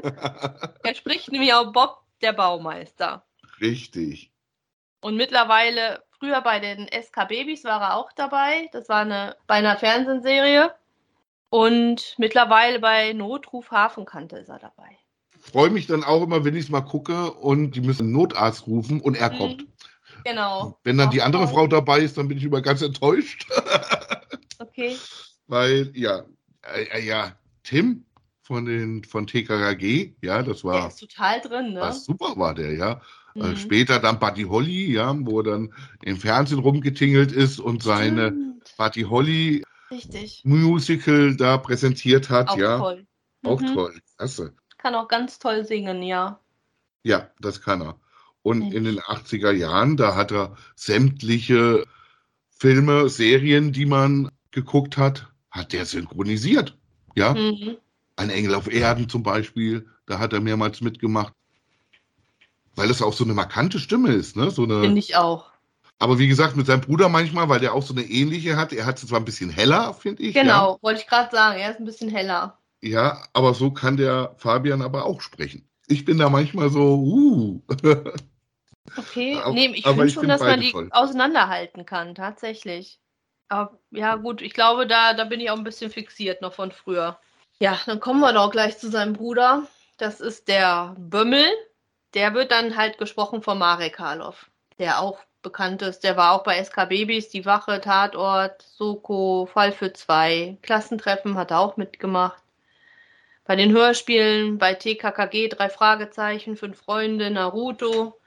Er 0.83 0.95
spricht 0.95 1.31
nämlich 1.31 1.53
auch 1.53 1.73
Bob 1.73 1.99
der 2.23 2.33
Baumeister. 2.33 3.25
Richtig. 3.61 4.33
Und 5.01 5.17
mittlerweile, 5.17 6.03
früher 6.19 6.41
bei 6.41 6.59
den 6.61 6.89
SK 6.89 7.29
Babys 7.29 7.65
war 7.65 7.81
er 7.81 7.97
auch 7.97 8.11
dabei. 8.13 8.69
Das 8.73 8.89
war 8.89 9.01
eine, 9.03 9.37
bei 9.47 9.55
einer 9.55 9.77
Fernsehserie. 9.77 10.75
Und 11.51 12.15
mittlerweile 12.19 12.79
bei 12.81 13.13
Notruf 13.13 13.71
Hafenkante 13.71 14.39
ist 14.39 14.49
er 14.49 14.59
dabei. 14.59 14.99
Freue 15.41 15.71
mich 15.71 15.87
dann 15.87 16.05
auch 16.05 16.23
immer, 16.23 16.45
wenn 16.45 16.57
ich 16.57 16.65
es 16.65 16.71
mal 16.71 16.81
gucke 16.83 17.33
und 17.33 17.73
die 17.73 17.81
müssen 17.81 18.05
einen 18.05 18.13
Notarzt 18.13 18.67
rufen 18.67 19.01
und 19.01 19.15
er 19.17 19.31
Mhm. 19.33 19.37
kommt. 19.39 19.67
Genau. 20.25 20.79
Wenn 20.83 20.99
dann 20.99 21.11
die 21.11 21.23
Ach, 21.23 21.27
andere 21.27 21.45
toll. 21.45 21.55
Frau 21.55 21.67
dabei 21.69 22.01
ist, 22.01 22.19
dann 22.19 22.29
bin 22.29 22.39
ich 22.39 22.45
immer 22.45 22.61
ganz 22.61 22.83
enttäuscht. 22.83 23.47
Okay. 24.59 24.97
Weil, 25.47 25.91
ja, 25.95 26.25
äh, 26.75 26.83
äh, 26.99 27.05
ja, 27.07 27.33
Tim 27.63 28.05
von 28.49 28.65
den 28.65 29.05
von 29.05 29.27
TKKG, 29.27 30.15
ja, 30.23 30.43
das 30.43 30.63
Der 30.63 30.71
war, 30.71 30.89
ist 30.89 30.99
total 31.01 31.41
drin, 31.41 31.75
ne? 31.75 31.81
was 31.81 32.05
super 32.05 32.35
war 32.37 32.55
der, 32.55 32.73
ja. 32.75 33.01
Äh, 33.35 33.51
Mhm. 33.51 33.57
Später 33.57 34.01
dann 34.01 34.19
Buddy 34.19 34.45
Holly, 34.45 34.93
ja, 34.93 35.15
wo 35.21 35.41
er 35.41 35.45
dann 35.45 35.73
im 36.03 36.17
Fernsehen 36.17 36.59
rumgetingelt 36.59 37.31
ist 37.31 37.61
und 37.61 37.83
seine 37.85 38.29
Stimmt. 38.29 38.75
Buddy 38.77 39.03
Holly 39.03 39.63
Richtig. 39.91 40.41
Musical 40.45 41.37
da 41.37 41.59
präsentiert 41.59 42.31
hat, 42.31 42.49
Auch 42.49 42.57
ja. 42.59 42.79
toll. 42.79 43.07
Auch 43.45 43.61
Mhm. 43.61 43.75
toll. 43.75 44.01
Klasse. 44.17 44.55
Kann 44.79 44.95
auch 44.95 45.09
ganz 45.09 45.39
toll 45.39 45.65
singen, 45.65 46.03
ja. 46.03 46.41
Ja, 47.05 47.31
das 47.41 47.61
kann 47.61 47.83
er. 47.83 48.01
Und 48.43 48.61
Mensch. 48.61 48.75
in 48.75 48.85
den 48.85 48.99
80er 49.01 49.53
Jahren, 49.53 49.97
da 49.97 50.17
hat 50.17 50.33
er 50.33 50.57
sämtliche 50.75 51.85
Filme, 52.51 53.09
Serien, 53.09 53.73
die 53.73 53.87
man 53.87 54.31
geguckt 54.51 54.97
hat, 54.97 55.29
hat 55.51 55.73
der 55.73 55.85
synchronisiert. 55.85 56.77
Ja, 57.15 57.35
Mhm. 57.35 57.77
Ein 58.19 58.31
Engel 58.31 58.55
auf 58.55 58.71
Erden 58.71 59.09
zum 59.09 59.23
Beispiel, 59.23 59.87
da 60.07 60.19
hat 60.19 60.33
er 60.33 60.41
mehrmals 60.41 60.81
mitgemacht. 60.81 61.33
Weil 62.75 62.91
es 62.91 63.01
auch 63.01 63.13
so 63.13 63.25
eine 63.25 63.35
markante 63.35 63.79
Stimme 63.79 64.13
ist, 64.13 64.37
ne? 64.37 64.51
So 64.51 64.65
eine, 64.65 64.81
Finde 64.81 64.99
ich 64.99 65.17
auch. 65.17 65.51
aber 65.99 66.19
wie 66.19 66.29
gesagt, 66.29 66.57
mit 66.57 66.67
seinem 66.67 66.81
Bruder 66.81 67.09
manchmal, 67.09 67.49
weil 67.49 67.61
der 67.61 67.75
auch 67.75 67.83
so 67.83 67.95
eine 67.95 68.03
ähnliche 68.03 68.57
hat. 68.57 68.73
Er 68.73 68.87
hat 68.87 68.99
sie 68.99 69.07
zwar 69.07 69.21
ein 69.21 69.25
bisschen 69.25 69.51
heller, 69.51 69.95
finde 69.95 70.23
ich. 70.25 70.35
Genau, 70.35 70.79
wollte 70.83 71.01
ich 71.01 71.07
gerade 71.07 71.31
sagen. 71.31 71.61
Er 71.61 71.71
ist 71.71 71.79
ein 71.79 71.85
bisschen 71.85 72.09
heller. 72.09 72.59
Ja? 72.81 72.89
ja, 72.89 73.23
aber 73.33 73.55
so 73.55 73.71
kann 73.71 73.97
der 73.97 74.35
Fabian 74.37 74.83
aber 74.83 75.05
auch 75.07 75.21
sprechen. 75.21 75.69
Ich 75.87 76.05
bin 76.05 76.19
da 76.19 76.29
manchmal 76.29 76.71
so, 76.71 76.97
uh. 76.97 77.63
Okay. 78.97 79.39
Nee, 79.53 79.73
ich 79.75 79.85
finde 79.85 80.09
schon, 80.09 80.29
dass 80.29 80.41
man 80.41 80.61
die 80.61 80.73
toll. 80.73 80.89
auseinanderhalten 80.93 81.85
kann, 81.85 82.15
tatsächlich. 82.15 83.01
Aber 83.49 83.79
ja, 83.91 84.17
gut, 84.17 84.43
ich 84.43 84.53
glaube, 84.53 84.87
da, 84.87 85.15
da 85.15 85.25
bin 85.25 85.41
ich 85.41 85.51
auch 85.51 85.57
ein 85.57 85.65
bisschen 85.65 85.91
fixiert 85.91 86.43
noch 86.43 86.53
von 86.53 86.73
früher. 86.73 87.19
Ja, 87.61 87.79
dann 87.87 88.01
kommen 88.01 88.21
wir 88.21 88.33
doch 88.33 88.51
gleich 88.51 88.79
zu 88.79 88.91
seinem 88.91 89.15
Bruder. 89.15 89.67
Das 89.97 90.21
ist 90.21 90.49
der 90.49 90.95
Bömmel. 90.99 91.47
Der 92.15 92.33
wird 92.35 92.53
dann 92.53 92.77
halt 92.77 92.99
gesprochen 92.99 93.43
von 93.43 93.59
Marek 93.59 93.95
Karloff, 93.95 94.49
der 94.79 95.01
auch 95.01 95.19
bekannt 95.43 95.83
ist. 95.83 96.05
Der 96.05 96.17
war 96.17 96.33
auch 96.33 96.45
bei 96.45 96.63
SK 96.63 96.89
Babys, 96.89 97.29
Die 97.29 97.45
Wache, 97.45 97.81
Tatort, 97.81 98.63
Soko, 98.63 99.47
Fall 99.53 99.73
für 99.73 99.93
zwei, 99.93 100.57
Klassentreffen 100.63 101.35
hat 101.35 101.51
er 101.51 101.61
auch 101.61 101.77
mitgemacht. 101.77 102.43
Bei 103.45 103.57
den 103.57 103.73
Hörspielen, 103.73 104.59
bei 104.59 104.75
TKKG, 104.75 105.49
drei 105.49 105.69
Fragezeichen, 105.69 106.57
fünf 106.57 106.79
Freunde, 106.79 107.31
Naruto. 107.31 108.21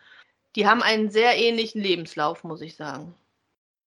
Die 0.56 0.68
haben 0.68 0.82
einen 0.82 1.10
sehr 1.10 1.38
ähnlichen 1.38 1.82
Lebenslauf, 1.82 2.44
muss 2.44 2.62
ich 2.62 2.76
sagen. 2.76 3.16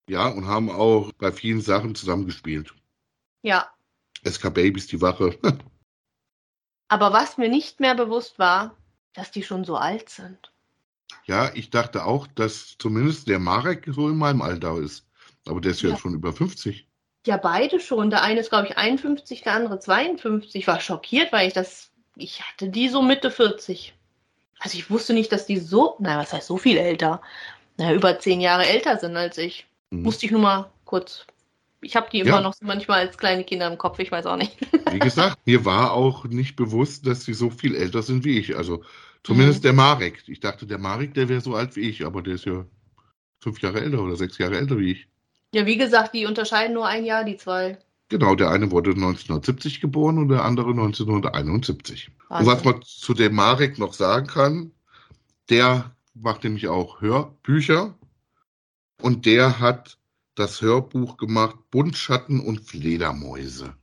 Ja, 0.07 0.27
und 0.27 0.47
haben 0.47 0.69
auch 0.69 1.11
bei 1.17 1.31
vielen 1.31 1.61
Sachen 1.61 1.95
zusammengespielt. 1.95 2.73
Ja, 3.41 3.73
SK 4.27 4.53
Babys, 4.53 4.87
die 4.87 5.01
Wache. 5.01 5.37
aber 6.87 7.11
was 7.13 7.37
mir 7.37 7.49
nicht 7.49 7.79
mehr 7.79 7.95
bewusst 7.95 8.37
war, 8.39 8.75
dass 9.13 9.31
die 9.31 9.43
schon 9.43 9.63
so 9.63 9.75
alt 9.75 10.09
sind. 10.09 10.51
Ja, 11.25 11.51
ich 11.53 11.69
dachte 11.69 12.05
auch, 12.05 12.27
dass 12.27 12.75
zumindest 12.77 13.27
der 13.27 13.39
Marek 13.39 13.87
so 13.87 14.09
in 14.09 14.17
meinem 14.17 14.41
Alter 14.41 14.77
ist. 14.77 15.05
Aber 15.47 15.61
der 15.61 15.71
ist 15.71 15.81
ja, 15.81 15.89
Ja. 15.91 15.97
schon 15.97 16.13
über 16.13 16.33
50. 16.33 16.87
Ja, 17.25 17.37
beide 17.37 17.79
schon. 17.79 18.09
Der 18.09 18.23
eine 18.23 18.39
ist, 18.41 18.49
glaube 18.49 18.67
ich, 18.67 18.77
51, 18.77 19.41
der 19.43 19.53
andere 19.53 19.79
52. 19.79 20.55
Ich 20.55 20.67
war 20.67 20.79
schockiert, 20.81 21.31
weil 21.31 21.47
ich 21.47 21.53
das, 21.53 21.91
ich 22.15 22.41
hatte 22.41 22.69
die 22.69 22.89
so 22.89 23.01
Mitte 23.01 23.31
40. 23.31 23.93
Also 24.59 24.77
ich 24.77 24.89
wusste 24.89 25.13
nicht, 25.13 25.31
dass 25.31 25.45
die 25.45 25.57
so, 25.57 25.95
na, 25.99 26.17
was 26.17 26.33
heißt 26.33 26.47
so 26.47 26.57
viel 26.57 26.77
älter? 26.77 27.21
Na, 27.77 27.93
über 27.93 28.19
zehn 28.19 28.41
Jahre 28.41 28.65
älter 28.67 28.97
sind 28.97 29.15
als 29.15 29.37
ich. 29.37 29.65
Mhm. 29.89 30.03
Musste 30.03 30.25
ich 30.25 30.31
nur 30.31 30.41
mal 30.41 30.71
kurz. 30.85 31.25
Ich 31.83 31.95
habe 31.95 32.07
die 32.11 32.19
immer 32.21 32.29
Ja. 32.29 32.41
noch 32.41 32.53
so 32.53 32.65
manchmal 32.65 32.99
als 33.07 33.17
kleine 33.17 33.43
Kinder 33.43 33.67
im 33.67 33.77
Kopf, 33.77 33.99
ich 33.99 34.11
weiß 34.11 34.25
auch 34.25 34.37
nicht. 34.37 34.57
Wie 34.91 34.99
gesagt, 34.99 35.39
mir 35.45 35.65
war 35.65 35.91
auch 35.93 36.25
nicht 36.25 36.55
bewusst, 36.55 37.05
dass 37.05 37.25
sie 37.25 37.33
so 37.33 37.49
viel 37.49 37.75
älter 37.75 38.01
sind 38.03 38.23
wie 38.25 38.37
ich. 38.39 38.55
Also 38.55 38.83
zumindest 39.23 39.59
Mhm. 39.59 39.63
der 39.63 39.73
Marek. 39.73 40.23
Ich 40.27 40.39
dachte, 40.39 40.65
der 40.65 40.77
Marek, 40.77 41.13
der 41.13 41.29
wäre 41.29 41.41
so 41.41 41.55
alt 41.55 41.75
wie 41.75 41.81
ich, 41.89 42.05
aber 42.05 42.21
der 42.21 42.35
ist 42.35 42.45
ja 42.45 42.65
fünf 43.41 43.61
Jahre 43.61 43.81
älter 43.81 44.01
oder 44.01 44.15
sechs 44.15 44.37
Jahre 44.37 44.57
älter 44.57 44.77
wie 44.77 44.91
ich. 44.91 45.07
Ja, 45.53 45.65
wie 45.65 45.77
gesagt, 45.77 46.13
die 46.15 46.25
unterscheiden 46.25 46.73
nur 46.73 46.87
ein 46.87 47.05
Jahr, 47.05 47.23
die 47.23 47.37
zwei. 47.37 47.77
Genau, 48.09 48.35
der 48.35 48.49
eine 48.51 48.69
wurde 48.71 48.91
1970 48.91 49.81
geboren 49.81 50.17
und 50.17 50.29
der 50.29 50.43
andere 50.45 50.69
1971. 50.71 52.09
Und 52.29 52.45
was 52.45 52.45
Wahnsinn. 52.47 52.71
man 52.71 52.81
zu 52.83 53.13
dem 53.13 53.35
Marek 53.35 53.77
noch 53.79 53.93
sagen 53.93 54.27
kann, 54.27 54.71
der 55.49 55.91
macht 56.13 56.43
nämlich 56.43 56.67
auch 56.67 57.01
Hörbücher 57.01 57.95
und 59.01 59.25
der 59.25 59.59
hat 59.59 59.97
das 60.35 60.61
Hörbuch 60.61 61.17
gemacht 61.17 61.55
Buntschatten 61.71 62.39
und 62.39 62.61
Fledermäuse. 62.61 63.75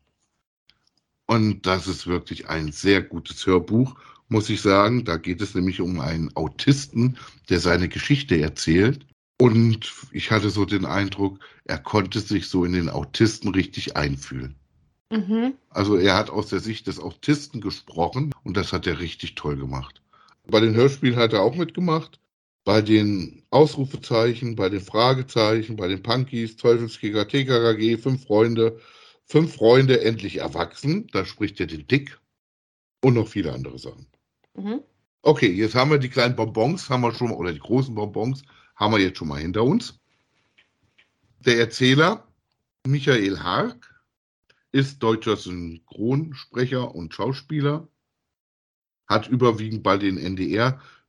Und 1.27 1.67
das 1.67 1.87
ist 1.87 2.07
wirklich 2.07 2.49
ein 2.49 2.73
sehr 2.73 3.03
gutes 3.03 3.47
Hörbuch, 3.47 3.95
muss 4.29 4.51
ich 4.51 4.61
sagen. 4.61 5.05
Da 5.05 5.17
geht 5.17 5.41
es 5.41 5.55
nämlich 5.55 5.81
um 5.81 6.01
einen 6.01 6.35
Autisten, 6.37 7.19
der 7.49 7.61
seine 7.61 7.89
Geschichte 7.89 8.41
erzählt. 8.41 9.07
Und 9.39 9.93
ich 10.13 10.31
hatte 10.31 10.51
so 10.51 10.65
den 10.65 10.85
Eindruck, 10.85 11.39
er 11.65 11.79
konnte 11.79 12.21
sich 12.21 12.49
so 12.49 12.65
in 12.65 12.73
den 12.73 12.91
Autisten 12.91 13.51
richtig 13.55 13.97
einfühlen. 13.97 14.57
Mhm. 15.11 15.55
Also 15.71 15.97
er 15.97 16.17
hat 16.17 16.31
aus 16.31 16.49
der 16.49 16.61
Sicht 16.61 16.87
des 16.87 17.01
Autisten 17.01 17.61
gesprochen 17.61 18.33
und 18.45 18.57
das 18.57 18.73
hat 18.73 18.87
er 18.87 19.01
richtig 19.01 19.35
toll 19.35 19.57
gemacht. 19.57 20.03
Bei 20.47 20.61
den 20.61 20.75
Hörspielen 20.75 21.17
hat 21.17 21.33
er 21.33 21.43
auch 21.43 21.55
mitgemacht. 21.55 22.20
Bei 22.65 22.83
den 22.83 23.43
Ausrufezeichen, 23.51 24.55
bei 24.55 24.69
den 24.69 24.81
Fragezeichen, 24.81 25.77
bei 25.77 25.89
den 25.89 26.03
Punkies, 26.03 26.57
Teufelskäger, 26.57 27.27
TKKG, 27.27 27.97
Fünf 27.97 28.25
Freunde, 28.25 28.79
Fünf 29.25 29.55
Freunde 29.55 30.03
endlich 30.03 30.37
erwachsen. 30.37 31.07
Da 31.13 31.25
spricht 31.25 31.61
er 31.61 31.67
den 31.67 31.87
Dick 31.87 32.21
und 33.03 33.15
noch 33.15 33.29
viele 33.29 33.53
andere 33.53 33.79
Sachen. 33.79 34.07
Mhm. 34.55 34.81
Okay, 35.23 35.53
jetzt 35.53 35.75
haben 35.75 35.91
wir 35.91 35.99
die 35.99 36.09
kleinen 36.09 36.37
Bonbons, 36.37 36.89
haben 36.89 37.03
wir 37.03 37.15
schon 37.15 37.29
mal, 37.29 37.37
oder 37.37 37.53
die 37.53 37.59
großen 37.59 37.95
Bonbons, 37.95 38.43
haben 38.77 38.93
wir 38.93 39.01
jetzt 39.01 39.19
schon 39.19 39.29
mal 39.29 39.41
hinter 39.41 39.65
uns. 39.65 40.01
Der 41.41 41.59
Erzähler, 41.59 42.27
Michael 42.87 43.39
Hark, 43.39 44.03
ist 44.73 45.03
deutscher 45.03 45.37
Synchronsprecher 45.37 46.95
und 46.95 47.13
Schauspieler, 47.13 47.89
hat 49.07 49.29
überwiegend 49.29 49.83
bei 49.83 49.97
den 49.97 50.17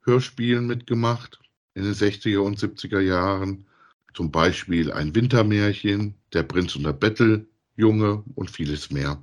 NDR-Hörspielen 0.02 0.68
mitgemacht 0.68 1.40
in 1.74 1.84
den 1.84 1.94
60er 1.94 2.40
und 2.40 2.60
70er 2.60 3.00
Jahren. 3.00 3.66
Zum 4.14 4.32
Beispiel 4.32 4.92
ein 4.92 5.16
Wintermärchen, 5.16 6.16
Der 6.34 6.44
Prinz 6.44 6.76
und 6.76 6.84
der 6.84 6.94
Betteljunge 6.94 8.24
und 8.36 8.52
vieles 8.52 8.92
mehr. 8.92 9.22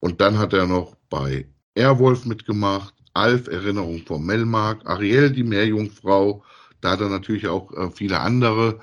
Und 0.00 0.20
dann 0.20 0.38
hat 0.38 0.52
er 0.52 0.66
noch 0.66 0.96
bei 1.10 1.46
Airwolf 1.74 2.24
mitgemacht, 2.24 2.94
Alf, 3.14 3.48
Erinnerung 3.48 4.04
von 4.06 4.24
Melmark, 4.24 4.84
Ariel, 4.86 5.30
die 5.30 5.42
Meerjungfrau. 5.42 6.44
Da 6.80 6.92
hat 6.92 7.00
er 7.00 7.08
natürlich 7.08 7.46
auch 7.48 7.72
äh, 7.72 7.90
viele 7.90 8.20
andere 8.20 8.80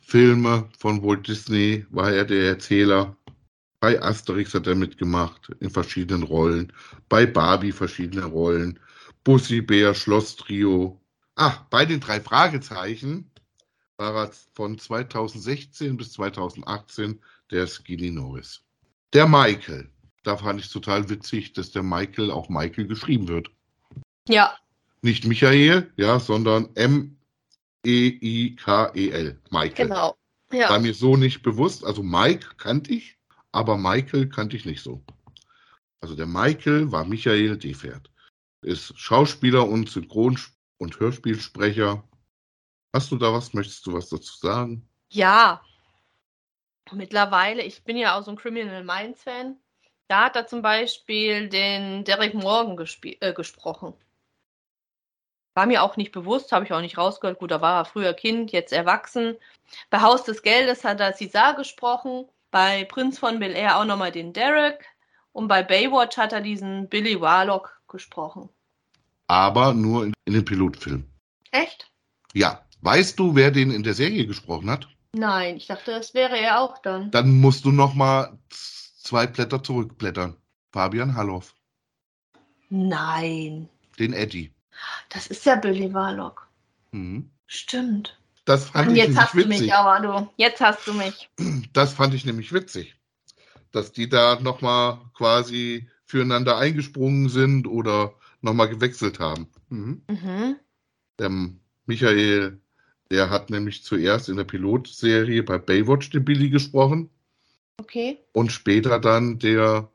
Filme 0.00 0.68
von 0.78 1.02
Walt 1.02 1.26
Disney 1.26 1.86
war 1.90 2.12
er 2.12 2.24
der 2.24 2.48
Erzähler. 2.48 3.16
Bei 3.80 4.00
Asterix 4.00 4.54
hat 4.54 4.66
er 4.66 4.74
mitgemacht 4.74 5.50
in 5.60 5.70
verschiedenen 5.70 6.22
Rollen. 6.22 6.72
Bei 7.08 7.26
Barbie 7.26 7.72
verschiedene 7.72 8.24
Rollen. 8.24 8.78
Bussi 9.24 9.60
Bär, 9.60 9.94
Schloss 9.94 10.36
Trio. 10.36 11.00
Ach, 11.36 11.62
bei 11.70 11.84
den 11.86 12.00
drei 12.00 12.20
Fragezeichen 12.20 13.30
war 13.96 14.14
er 14.26 14.32
von 14.54 14.78
2016 14.78 15.96
bis 15.96 16.12
2018 16.12 17.20
der 17.50 17.66
Skinny 17.66 18.10
Norris. 18.10 18.62
Der 19.12 19.26
Michael. 19.28 19.88
Da 20.24 20.36
fand 20.36 20.60
ich 20.60 20.70
total 20.70 21.08
witzig, 21.08 21.52
dass 21.52 21.70
der 21.72 21.82
Michael 21.82 22.30
auch 22.30 22.48
Michael 22.48 22.86
geschrieben 22.86 23.28
wird. 23.28 23.50
Ja. 24.28 24.56
Nicht 25.02 25.24
Michael, 25.24 25.92
ja, 25.96 26.20
sondern 26.20 26.68
M-E-I-K-E-L. 26.76 27.18
Michael. 29.50 29.88
Genau. 29.88 30.16
War 30.50 30.58
Ja. 30.58 30.78
mir 30.78 30.94
so 30.94 31.16
nicht 31.16 31.42
bewusst. 31.42 31.84
Also 31.84 32.02
Mike 32.02 32.46
kannte 32.56 32.92
ich, 32.92 33.18
aber 33.52 33.76
Michael 33.76 34.28
kannte 34.28 34.56
ich 34.56 34.64
nicht 34.64 34.82
so. 34.82 35.02
Also 36.00 36.14
der 36.14 36.26
Michael 36.26 36.92
war 36.92 37.04
Michael 37.04 37.56
Defert. 37.56 38.11
Ist 38.62 38.98
Schauspieler 38.98 39.68
und 39.68 39.88
Synchron- 39.90 40.38
und 40.78 40.98
Hörspielsprecher. 41.00 42.02
Hast 42.94 43.10
du 43.10 43.16
da 43.16 43.32
was? 43.32 43.54
Möchtest 43.54 43.84
du 43.86 43.92
was 43.92 44.08
dazu 44.08 44.36
sagen? 44.38 44.88
Ja. 45.10 45.62
Mittlerweile, 46.92 47.62
ich 47.62 47.82
bin 47.84 47.96
ja 47.96 48.16
auch 48.16 48.22
so 48.22 48.30
ein 48.30 48.36
Criminal 48.36 48.84
Minds 48.84 49.22
Fan. 49.22 49.56
Da 50.08 50.24
hat 50.24 50.36
er 50.36 50.46
zum 50.46 50.62
Beispiel 50.62 51.48
den 51.48 52.04
Derek 52.04 52.34
Morgan 52.34 52.76
gespie- 52.76 53.18
äh, 53.20 53.32
gesprochen. 53.32 53.94
War 55.54 55.66
mir 55.66 55.82
auch 55.82 55.96
nicht 55.96 56.12
bewusst, 56.12 56.52
habe 56.52 56.64
ich 56.64 56.72
auch 56.72 56.80
nicht 56.80 56.98
rausgehört. 56.98 57.38
Gut, 57.38 57.50
da 57.50 57.60
war 57.60 57.80
er 57.80 57.84
früher 57.84 58.14
Kind, 58.14 58.52
jetzt 58.52 58.72
erwachsen. 58.72 59.36
Bei 59.90 60.00
Haus 60.00 60.24
des 60.24 60.42
Geldes 60.42 60.84
hat 60.84 61.00
er 61.00 61.14
Cesar 61.14 61.54
gesprochen. 61.56 62.28
Bei 62.50 62.84
Prinz 62.84 63.18
von 63.18 63.38
Bel 63.38 63.56
Air 63.56 63.78
auch 63.78 63.84
nochmal 63.84 64.12
den 64.12 64.32
Derek. 64.32 64.84
Und 65.32 65.48
bei 65.48 65.62
Baywatch 65.62 66.16
hat 66.16 66.32
er 66.32 66.42
diesen 66.42 66.88
Billy 66.88 67.20
Warlock 67.20 67.80
gesprochen. 67.92 68.48
Aber 69.28 69.72
nur 69.74 70.04
in, 70.06 70.12
in 70.24 70.32
dem 70.34 70.44
Pilotfilm. 70.44 71.04
Echt? 71.52 71.88
Ja. 72.34 72.66
Weißt 72.80 73.16
du, 73.20 73.36
wer 73.36 73.52
den 73.52 73.70
in 73.70 73.84
der 73.84 73.94
Serie 73.94 74.26
gesprochen 74.26 74.68
hat? 74.68 74.88
Nein, 75.12 75.56
ich 75.56 75.68
dachte, 75.68 75.92
das 75.92 76.14
wäre 76.14 76.36
er 76.36 76.60
auch 76.60 76.78
dann. 76.78 77.12
Dann 77.12 77.38
musst 77.40 77.64
du 77.64 77.70
noch 77.70 77.94
mal 77.94 78.36
zwei 78.50 79.28
Blätter 79.28 79.62
zurückblättern. 79.62 80.36
Fabian 80.72 81.14
Halloff, 81.14 81.54
Nein, 82.70 83.68
den 83.98 84.14
Eddie. 84.14 84.52
das 85.10 85.26
ist 85.26 85.44
ja 85.44 85.56
Billy 85.56 85.92
Warlock. 85.92 86.48
Mhm. 86.92 87.30
Stimmt. 87.46 88.18
Das 88.46 88.70
fand 88.70 88.88
Und 88.88 88.94
ich 88.96 89.00
jetzt 89.02 89.08
nämlich 89.08 89.22
hast 89.24 89.34
du 89.34 89.38
witzig. 89.38 89.60
mich, 89.60 89.74
aber 89.74 90.00
du. 90.00 90.30
Jetzt 90.36 90.60
hast 90.60 90.86
du 90.86 90.94
mich. 90.94 91.28
Das 91.72 91.92
fand 91.92 92.14
ich 92.14 92.24
nämlich 92.24 92.52
witzig, 92.52 92.96
dass 93.70 93.92
die 93.92 94.08
da 94.08 94.40
noch 94.40 94.62
mal 94.62 94.98
quasi 95.14 95.88
füreinander 96.12 96.58
eingesprungen 96.58 97.30
sind 97.30 97.66
oder 97.66 98.14
noch 98.42 98.52
mal 98.52 98.66
gewechselt 98.66 99.18
haben. 99.18 99.48
Mhm. 99.70 100.02
Mhm. 100.08 100.56
Der 101.18 101.30
Michael, 101.86 102.60
der 103.10 103.30
hat 103.30 103.48
nämlich 103.48 103.82
zuerst 103.82 104.28
in 104.28 104.36
der 104.36 104.44
Pilotserie 104.44 105.42
bei 105.42 105.56
Baywatch 105.56 106.10
den 106.10 106.22
Billy 106.22 106.50
gesprochen 106.50 107.08
Okay. 107.80 108.18
und 108.32 108.52
später 108.52 108.98
dann 108.98 109.38
der 109.38 109.90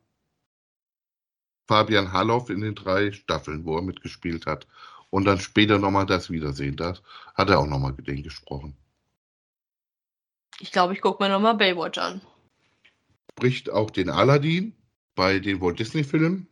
Fabian 1.67 2.11
Halloff 2.11 2.49
in 2.49 2.61
den 2.61 2.73
drei 2.73 3.11
Staffeln, 3.11 3.63
wo 3.63 3.75
er 3.75 3.83
mitgespielt 3.83 4.47
hat. 4.47 4.65
Und 5.11 5.25
dann 5.25 5.39
später 5.39 5.77
nochmal 5.77 6.07
das 6.07 6.31
Wiedersehen. 6.31 6.77
Das 6.77 7.03
hat 7.35 7.51
er 7.51 7.59
auch 7.59 7.67
nochmal 7.67 7.93
den 7.93 8.23
gesprochen. 8.23 8.75
Ich 10.59 10.71
glaube, 10.71 10.93
ich 10.93 11.01
gucke 11.01 11.23
mir 11.23 11.29
nochmal 11.29 11.55
Baywatch 11.55 11.99
an. 11.99 12.21
Spricht 13.31 13.69
auch 13.69 13.91
den 13.91 14.09
Aladdin 14.09 14.73
bei 15.17 15.39
den 15.39 15.59
Walt 15.59 15.79
Disney 15.79 16.03
Filmen. 16.03 16.47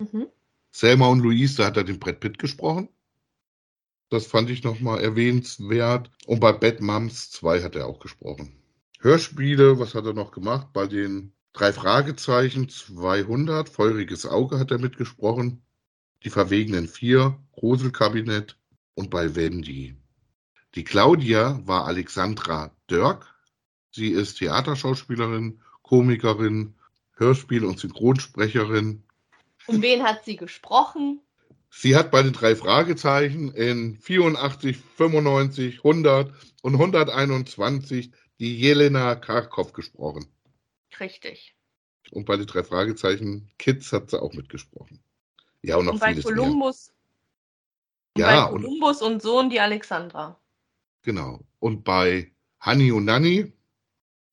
Mhm. 0.00 0.26
Selma 0.72 1.06
und 1.06 1.20
Louise, 1.20 1.58
da 1.58 1.66
hat 1.66 1.76
er 1.76 1.84
den 1.84 2.00
Brett 2.00 2.18
Pitt 2.18 2.38
gesprochen. 2.38 2.88
Das 4.08 4.26
fand 4.26 4.48
ich 4.50 4.64
nochmal 4.64 5.00
erwähnenswert. 5.00 6.10
Und 6.26 6.40
bei 6.40 6.52
Bad 6.52 6.80
Moms 6.80 7.30
2 7.30 7.62
hat 7.62 7.76
er 7.76 7.86
auch 7.86 8.00
gesprochen. 8.00 8.56
Hörspiele, 9.00 9.78
was 9.78 9.94
hat 9.94 10.06
er 10.06 10.14
noch 10.14 10.32
gemacht? 10.32 10.68
Bei 10.72 10.86
den 10.86 11.32
drei 11.52 11.72
Fragezeichen 11.72 12.70
200, 12.70 13.68
Feuriges 13.68 14.24
Auge 14.24 14.58
hat 14.58 14.70
er 14.70 14.78
mitgesprochen. 14.78 15.62
Die 16.24 16.30
Verwegenen 16.30 16.88
vier, 16.88 17.38
Gruselkabinett 17.52 18.58
und 18.94 19.10
bei 19.10 19.34
Wendy. 19.34 19.94
Die 20.74 20.84
Claudia 20.84 21.60
war 21.66 21.84
Alexandra 21.84 22.74
Dörk. 22.86 23.34
Sie 23.90 24.08
ist 24.08 24.38
Theaterschauspielerin, 24.38 25.60
Komikerin, 25.82 26.74
Hörspiel- 27.16 27.64
und 27.64 27.78
Synchronsprecherin. 27.78 29.02
Und 29.66 29.82
wen 29.82 30.02
hat 30.02 30.24
sie 30.24 30.36
gesprochen? 30.36 31.20
Sie 31.70 31.96
hat 31.96 32.10
bei 32.10 32.22
den 32.22 32.32
drei 32.32 32.54
Fragezeichen 32.56 33.50
in 33.52 33.98
84, 34.00 34.76
95, 34.96 35.78
100 35.78 36.32
und 36.62 36.74
121 36.74 38.12
die 38.38 38.56
Jelena 38.58 39.14
Karkov 39.16 39.72
gesprochen. 39.72 40.26
Richtig. 41.00 41.54
Und 42.12 42.24
bei 42.24 42.36
den 42.36 42.46
drei 42.46 42.62
Fragezeichen 42.62 43.50
Kids 43.58 43.92
hat 43.92 44.10
sie 44.10 44.20
auch 44.22 44.32
mitgesprochen. 44.32 45.02
Ja, 45.62 45.76
und 45.76 45.86
noch 45.86 45.94
Und 45.94 46.00
bei 46.00 46.10
vieles 46.12 46.24
mehr. 46.26 46.34
Columbus. 46.36 46.92
Und 48.14 48.20
Ja, 48.20 48.46
bei 48.46 48.52
und- 48.52 48.62
Columbus 48.62 49.02
und 49.02 49.20
Sohn 49.22 49.50
die 49.50 49.60
Alexandra. 49.60 50.38
Genau. 51.02 51.40
Und 51.58 51.82
bei 51.84 52.32
Honey 52.64 52.92
und 52.92 53.04
Nanny, 53.04 53.52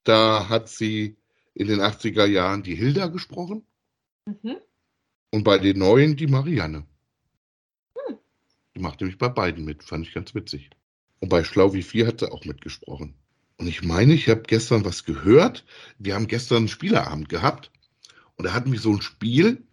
da 0.04 0.48
hat 0.50 0.70
sie 0.70 1.18
in 1.54 1.68
den 1.68 1.82
80er 1.82 2.26
Jahren 2.26 2.64
die 2.64 2.76
Hilda 2.76 3.08
gesprochen 3.08 3.66
Mhm. 4.26 4.56
und 5.32 5.44
bei 5.44 5.58
den 5.58 5.80
neuen 5.80 6.16
die 6.16 6.28
Marianne. 6.28 6.86
Hm. 7.96 8.18
Die 8.76 8.80
macht 8.80 9.02
nämlich 9.02 9.18
bei 9.18 9.28
beiden 9.28 9.66
mit, 9.66 9.84
fand 9.84 10.08
ich 10.08 10.14
ganz 10.14 10.34
witzig. 10.34 10.70
Und 11.20 11.30
bei 11.30 11.44
Schlau 11.44 11.74
wie 11.74 11.84
vier 11.84 12.08
hat 12.08 12.22
sie 12.22 12.32
auch 12.32 12.46
mitgesprochen. 12.46 13.16
Und 13.58 13.68
ich 13.68 13.84
meine, 13.84 14.14
ich 14.14 14.30
habe 14.30 14.44
gestern 14.44 14.86
was 14.86 15.04
gehört. 15.04 15.66
Wir 16.00 16.16
haben 16.16 16.28
gestern 16.28 16.58
einen 16.58 16.68
Spieleabend 16.70 17.30
gehabt 17.30 17.72
und 18.36 18.46
da 18.46 18.54
hatten 18.54 18.72
wir 18.72 18.80
so 18.80 18.92
ein 18.92 19.02
Spiel, 19.02 19.64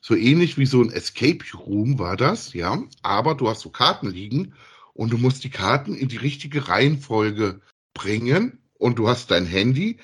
so 0.00 0.14
ähnlich 0.16 0.58
wie 0.58 0.66
so 0.66 0.82
ein 0.82 0.90
Escape 0.90 1.44
Room 1.54 1.98
war 1.98 2.16
das, 2.16 2.52
ja. 2.52 2.82
Aber 3.02 3.34
du 3.34 3.48
hast 3.48 3.60
so 3.60 3.70
Karten 3.70 4.10
liegen 4.10 4.54
und 4.94 5.12
du 5.12 5.18
musst 5.18 5.44
die 5.44 5.50
Karten 5.50 5.94
in 5.94 6.08
die 6.08 6.16
richtige 6.16 6.68
Reihenfolge 6.68 7.60
bringen 7.94 8.58
und 8.74 8.98
du 8.98 9.08
hast 9.08 9.30
dein 9.30 9.46
Handy, 9.46 9.98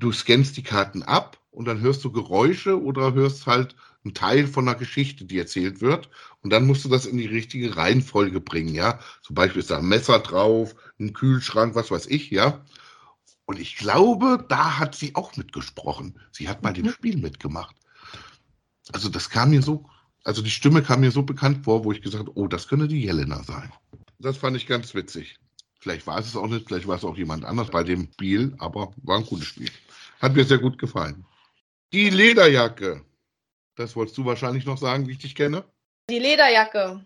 du 0.00 0.12
scannst 0.12 0.56
die 0.56 0.62
Karten 0.62 1.02
ab 1.02 1.38
und 1.50 1.66
dann 1.66 1.80
hörst 1.80 2.04
du 2.04 2.12
Geräusche 2.12 2.80
oder 2.82 3.14
hörst 3.14 3.46
halt 3.46 3.76
einen 4.04 4.14
Teil 4.14 4.46
von 4.46 4.66
einer 4.66 4.78
Geschichte, 4.78 5.24
die 5.26 5.38
erzählt 5.38 5.80
wird 5.80 6.08
und 6.42 6.50
dann 6.50 6.66
musst 6.66 6.84
du 6.84 6.88
das 6.88 7.06
in 7.06 7.18
die 7.18 7.26
richtige 7.26 7.76
Reihenfolge 7.76 8.40
bringen, 8.40 8.74
ja. 8.74 8.98
Zum 9.22 9.34
Beispiel 9.34 9.60
ist 9.60 9.70
da 9.70 9.78
ein 9.78 9.86
Messer 9.88 10.18
drauf, 10.20 10.74
ein 10.98 11.12
Kühlschrank, 11.12 11.74
was 11.74 11.90
weiß 11.90 12.06
ich, 12.06 12.30
ja. 12.30 12.64
Und 13.44 13.58
ich 13.60 13.76
glaube, 13.76 14.44
da 14.48 14.78
hat 14.78 14.94
sie 14.94 15.14
auch 15.16 15.36
mitgesprochen. 15.36 16.18
Sie 16.32 16.48
hat 16.48 16.62
bei 16.62 16.72
dem 16.72 16.86
Mhm. 16.86 16.90
Spiel 16.92 17.16
mitgemacht. 17.18 17.76
Also 18.92 19.08
das 19.08 19.28
kam 19.30 19.50
mir 19.50 19.62
so, 19.62 19.84
also 20.24 20.42
die 20.42 20.50
Stimme 20.50 20.82
kam 20.82 21.00
mir 21.00 21.10
so 21.10 21.22
bekannt 21.22 21.64
vor, 21.64 21.84
wo 21.84 21.92
ich 21.92 22.02
gesagt 22.02 22.26
habe, 22.26 22.38
oh, 22.38 22.46
das 22.48 22.68
könnte 22.68 22.88
die 22.88 23.02
Jelena 23.02 23.42
sein. 23.42 23.72
Das 24.18 24.36
fand 24.36 24.56
ich 24.56 24.66
ganz 24.66 24.94
witzig. 24.94 25.36
Vielleicht 25.80 26.06
war 26.06 26.18
es 26.18 26.26
es 26.28 26.36
auch 26.36 26.46
nicht, 26.46 26.68
vielleicht 26.68 26.86
war 26.86 26.96
es 26.96 27.04
auch 27.04 27.16
jemand 27.16 27.44
anders 27.44 27.70
bei 27.70 27.82
dem 27.82 28.08
Spiel, 28.12 28.54
aber 28.58 28.92
war 29.02 29.18
ein 29.18 29.24
gutes 29.26 29.46
Spiel. 29.46 29.70
Hat 30.20 30.34
mir 30.36 30.44
sehr 30.44 30.58
gut 30.58 30.78
gefallen. 30.78 31.24
Die 31.92 32.10
Lederjacke. 32.10 33.02
Das 33.74 33.96
wolltest 33.96 34.18
du 34.18 34.26
wahrscheinlich 34.26 34.66
noch 34.66 34.76
sagen, 34.76 35.08
wie 35.08 35.12
ich 35.12 35.18
dich 35.18 35.34
kenne. 35.34 35.64
Die 36.10 36.18
Lederjacke. 36.18 37.04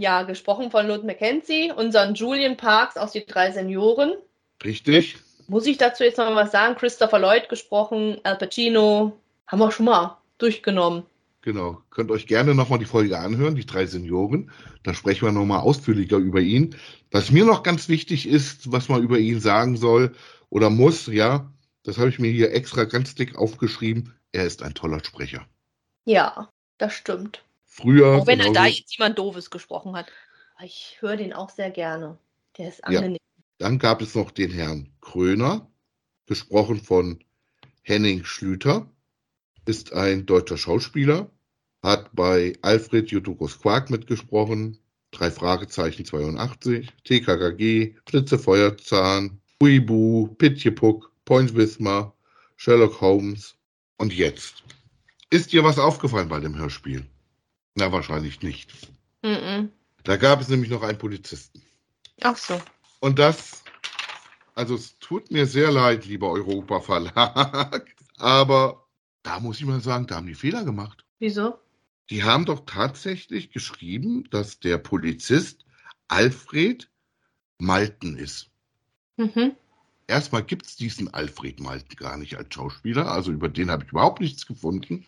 Ja, 0.00 0.22
gesprochen 0.22 0.70
von 0.70 0.86
Lud 0.86 1.04
Mackenzie, 1.04 1.72
unseren 1.72 2.14
Julian 2.14 2.56
Parks 2.56 2.96
aus 2.96 3.12
die 3.12 3.26
drei 3.26 3.50
Senioren. 3.50 4.14
Richtig? 4.64 5.16
Muss 5.48 5.66
ich 5.66 5.76
dazu 5.76 6.04
jetzt 6.04 6.18
noch 6.18 6.24
mal 6.26 6.44
was 6.44 6.52
sagen? 6.52 6.76
Christopher 6.76 7.18
Lloyd 7.18 7.48
gesprochen, 7.48 8.18
Al 8.22 8.38
Pacino. 8.38 9.18
Haben 9.48 9.58
wir 9.58 9.72
schon 9.72 9.86
mal 9.86 10.18
durchgenommen. 10.38 11.02
Genau. 11.42 11.82
Könnt 11.90 12.12
euch 12.12 12.28
gerne 12.28 12.54
nochmal 12.54 12.78
die 12.78 12.84
Folge 12.84 13.18
anhören, 13.18 13.56
die 13.56 13.66
drei 13.66 13.86
Senioren. 13.86 14.50
Da 14.84 14.94
sprechen 14.94 15.26
wir 15.26 15.32
nochmal 15.32 15.60
ausführlicher 15.60 16.18
über 16.18 16.40
ihn. 16.40 16.76
Was 17.10 17.32
mir 17.32 17.44
noch 17.44 17.64
ganz 17.64 17.88
wichtig 17.88 18.28
ist, 18.28 18.70
was 18.70 18.88
man 18.88 19.02
über 19.02 19.18
ihn 19.18 19.40
sagen 19.40 19.76
soll 19.76 20.14
oder 20.48 20.70
muss, 20.70 21.08
ja, 21.08 21.50
das 21.84 21.98
habe 21.98 22.08
ich 22.08 22.18
mir 22.18 22.30
hier 22.30 22.52
extra 22.52 22.84
ganz 22.84 23.14
dick 23.14 23.36
aufgeschrieben. 23.36 24.14
Er 24.32 24.46
ist 24.46 24.62
ein 24.62 24.74
toller 24.74 25.04
Sprecher. 25.04 25.46
Ja, 26.04 26.50
das 26.78 26.94
stimmt. 26.94 27.44
Früher. 27.64 28.16
Auch 28.18 28.26
wenn 28.26 28.40
er 28.40 28.52
da 28.52 28.66
jetzt 28.66 28.96
jemand 28.96 29.18
Doofes 29.18 29.50
gesprochen 29.50 29.94
hat. 29.94 30.06
Ich 30.62 30.98
höre 31.00 31.16
den 31.16 31.32
auch 31.32 31.50
sehr 31.50 31.70
gerne. 31.70 32.18
Der 32.58 32.68
ist 32.68 32.80
Ja. 32.88 32.98
angenehm. 32.98 33.18
Dann 33.58 33.78
gab 33.78 34.02
es 34.02 34.14
noch 34.14 34.30
den 34.30 34.50
Herrn 34.50 34.92
Kröner, 35.00 35.70
gesprochen 36.26 36.80
von 36.80 37.22
Henning 37.82 38.24
Schlüter, 38.24 38.90
ist 39.66 39.92
ein 39.92 40.26
deutscher 40.26 40.56
Schauspieler, 40.56 41.30
hat 41.82 42.10
bei 42.12 42.54
Alfred 42.62 43.10
Jutukos 43.10 43.60
Quark 43.60 43.90
mitgesprochen, 43.90 44.78
drei 45.12 45.30
Fragezeichen 45.30 46.04
82, 46.04 46.90
TKKG, 47.04 47.94
Flitze 48.08 48.38
Feuerzahn 48.38 49.40
Huibu, 49.62 50.28
Pitjepuck, 50.38 51.11
Point 51.32 51.56
Wismar, 51.56 52.14
Sherlock 52.56 53.00
Holmes 53.00 53.54
und 53.96 54.12
jetzt. 54.12 54.64
Ist 55.30 55.54
dir 55.54 55.64
was 55.64 55.78
aufgefallen 55.78 56.28
bei 56.28 56.40
dem 56.40 56.58
Hörspiel? 56.58 57.06
Na, 57.74 57.90
wahrscheinlich 57.90 58.42
nicht. 58.42 58.70
Mhm. 59.22 59.70
Da 60.04 60.18
gab 60.18 60.42
es 60.42 60.48
nämlich 60.48 60.68
noch 60.68 60.82
einen 60.82 60.98
Polizisten. 60.98 61.62
Ach 62.20 62.36
so. 62.36 62.60
Und 63.00 63.18
das, 63.18 63.62
also 64.54 64.74
es 64.74 64.98
tut 64.98 65.30
mir 65.30 65.46
sehr 65.46 65.70
leid, 65.72 66.04
lieber 66.04 66.30
Europa 66.30 66.80
Verlag, 66.80 67.86
aber 68.18 68.86
da 69.22 69.40
muss 69.40 69.58
ich 69.58 69.64
mal 69.64 69.80
sagen, 69.80 70.06
da 70.06 70.16
haben 70.16 70.26
die 70.26 70.34
Fehler 70.34 70.66
gemacht. 70.66 71.06
Wieso? 71.18 71.58
Die 72.10 72.24
haben 72.24 72.44
doch 72.44 72.66
tatsächlich 72.66 73.52
geschrieben, 73.52 74.28
dass 74.28 74.60
der 74.60 74.76
Polizist 74.76 75.64
Alfred 76.08 76.90
Malten 77.56 78.18
ist. 78.18 78.50
Mhm. 79.16 79.56
Erstmal 80.12 80.42
gibt 80.42 80.66
es 80.66 80.76
diesen 80.76 81.14
Alfred 81.14 81.58
Malten 81.58 81.96
gar 81.96 82.18
nicht 82.18 82.36
als 82.36 82.52
Schauspieler, 82.52 83.10
also 83.10 83.32
über 83.32 83.48
den 83.48 83.70
habe 83.70 83.84
ich 83.84 83.92
überhaupt 83.92 84.20
nichts 84.20 84.44
gefunden. 84.46 85.06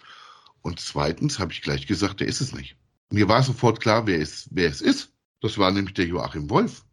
Und 0.62 0.80
zweitens 0.80 1.38
habe 1.38 1.52
ich 1.52 1.60
gleich 1.60 1.86
gesagt, 1.86 2.20
der 2.20 2.26
ist 2.26 2.40
es 2.40 2.54
nicht. 2.54 2.78
Mir 3.10 3.28
war 3.28 3.42
sofort 3.42 3.80
klar, 3.80 4.06
wer 4.06 4.18
es, 4.18 4.48
wer 4.50 4.70
es 4.70 4.80
ist. 4.80 5.12
Das 5.42 5.58
war 5.58 5.70
nämlich 5.72 5.92
der 5.92 6.06
Joachim 6.06 6.48
Wolf, 6.48 6.86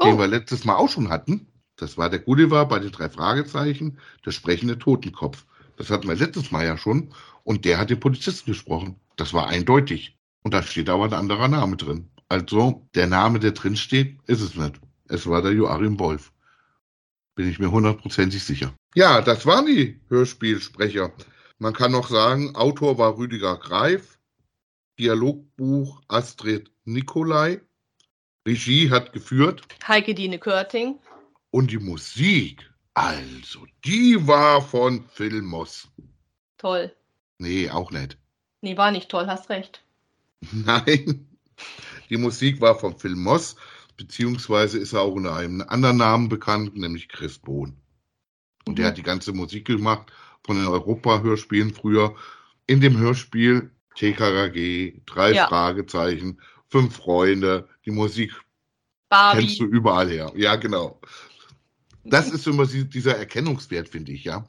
den 0.00 0.14
Oh, 0.14 0.18
wir 0.20 0.28
letztes 0.28 0.64
Mal 0.64 0.76
auch 0.76 0.88
schon 0.88 1.08
hatten. 1.08 1.48
Das 1.74 1.98
war 1.98 2.10
der 2.10 2.20
Gulliver 2.20 2.64
bei 2.66 2.78
den 2.78 2.92
drei 2.92 3.10
Fragezeichen, 3.10 3.98
der 4.24 4.30
sprechende 4.30 4.78
Totenkopf. 4.78 5.46
Das 5.78 5.90
hatten 5.90 6.06
wir 6.06 6.14
letztes 6.14 6.52
Mal 6.52 6.64
ja 6.64 6.78
schon. 6.78 7.12
Und 7.42 7.64
der 7.64 7.78
hat 7.78 7.90
den 7.90 7.98
Polizisten 7.98 8.52
gesprochen. 8.52 9.00
Das 9.16 9.34
war 9.34 9.48
eindeutig. 9.48 10.16
Und 10.44 10.54
da 10.54 10.62
steht 10.62 10.88
aber 10.88 11.06
ein 11.06 11.14
anderer 11.14 11.48
Name 11.48 11.76
drin. 11.76 12.08
Also, 12.28 12.86
der 12.94 13.08
Name, 13.08 13.40
der 13.40 13.50
drin 13.50 13.74
steht, 13.74 14.16
ist 14.28 14.42
es 14.42 14.54
nicht. 14.54 14.80
Es 15.08 15.26
war 15.26 15.42
der 15.42 15.54
Joachim 15.54 15.98
Wolf. 15.98 16.32
Bin 17.40 17.48
ich 17.48 17.58
mir 17.58 17.70
hundertprozentig 17.70 18.44
sicher. 18.44 18.74
Ja, 18.94 19.22
das 19.22 19.46
waren 19.46 19.64
die 19.64 19.98
Hörspielsprecher. 20.10 21.10
Man 21.56 21.72
kann 21.72 21.90
noch 21.90 22.10
sagen, 22.10 22.54
Autor 22.54 22.98
war 22.98 23.16
Rüdiger 23.16 23.56
Greif, 23.56 24.18
Dialogbuch 24.98 26.02
Astrid 26.06 26.70
Nicolai, 26.84 27.62
Regie 28.46 28.90
hat 28.90 29.14
geführt 29.14 29.62
Heike 29.88 30.14
Dine 30.14 30.38
Körting. 30.38 30.98
und 31.50 31.70
die 31.70 31.78
Musik, 31.78 32.70
also, 32.92 33.66
die 33.86 34.26
war 34.26 34.60
von 34.60 35.06
Phil 35.08 35.40
Moss. 35.40 35.88
Toll. 36.58 36.94
Nee, 37.38 37.70
auch 37.70 37.90
nicht. 37.90 38.18
Nee, 38.60 38.76
war 38.76 38.90
nicht 38.90 39.08
toll, 39.08 39.26
hast 39.28 39.48
recht. 39.48 39.82
Nein, 40.52 41.26
die 42.10 42.18
Musik 42.18 42.60
war 42.60 42.78
von 42.78 42.98
Phil 42.98 43.16
Moss, 43.16 43.56
beziehungsweise 44.00 44.78
ist 44.78 44.94
er 44.94 45.02
auch 45.02 45.12
unter 45.14 45.36
einem 45.36 45.60
anderen 45.68 45.98
Namen 45.98 46.28
bekannt, 46.30 46.74
nämlich 46.76 47.08
Chris 47.08 47.38
Bohn. 47.38 47.76
Und 48.66 48.78
der 48.78 48.86
Mhm. 48.86 48.88
hat 48.88 48.96
die 48.96 49.02
ganze 49.02 49.32
Musik 49.34 49.66
gemacht 49.66 50.10
von 50.42 50.56
den 50.56 50.66
Europa-Hörspielen 50.66 51.74
früher. 51.74 52.14
In 52.66 52.80
dem 52.80 52.96
Hörspiel 52.98 53.70
TKKG, 53.96 55.02
drei 55.04 55.32
Ja. 55.32 55.48
Fragezeichen, 55.48 56.40
fünf 56.68 56.96
Freunde, 56.96 57.68
die 57.84 57.90
Musik 57.90 58.30
kennst 59.10 59.60
du 59.60 59.64
Barbie. 59.64 59.76
überall 59.76 60.08
her. 60.08 60.32
Ja, 60.34 60.56
genau. 60.56 61.00
Das 62.04 62.30
ist 62.30 62.46
immer 62.46 62.66
die- 62.66 62.88
dieser 62.88 63.16
Erkennungswert, 63.18 63.88
finde 63.88 64.12
ich, 64.12 64.24
ja. 64.24 64.46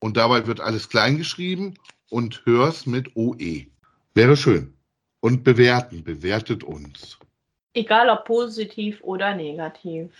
Und 0.01 0.17
dabei 0.17 0.45
wird 0.45 0.59
alles 0.59 0.89
klein 0.89 1.17
geschrieben 1.17 1.73
und 2.09 2.45
hörs 2.45 2.85
mit 2.85 3.15
OE. 3.15 3.65
Wäre 4.13 4.37
schön. 4.37 4.75
Und 5.21 5.43
bewerten, 5.43 6.03
bewertet 6.03 6.63
uns. 6.63 7.17
Egal 7.73 8.09
ob 8.09 8.25
positiv 8.25 9.01
oder 9.01 9.35
negativ. 9.35 10.11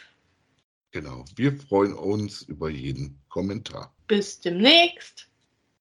Genau. 0.91 1.23
Wir 1.35 1.53
freuen 1.53 1.93
uns 1.93 2.41
über 2.43 2.69
jeden 2.69 3.19
Kommentar. 3.29 3.93
Bis 4.07 4.39
demnächst. 4.39 5.27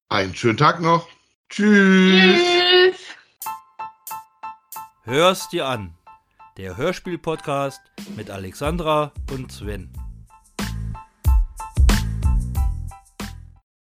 Einen 0.09 0.35
schönen 0.35 0.59
Tag 0.59 0.81
noch. 0.81 1.09
Tschüss. 1.49 2.41
Tschüss. 2.41 2.99
Hör's 5.09 5.49
dir 5.49 5.67
an. 5.67 5.95
Der 6.59 6.77
Hörspiel-Podcast 6.77 7.81
mit 8.15 8.29
Alexandra 8.29 9.11
und 9.33 9.51
Sven. 9.51 9.91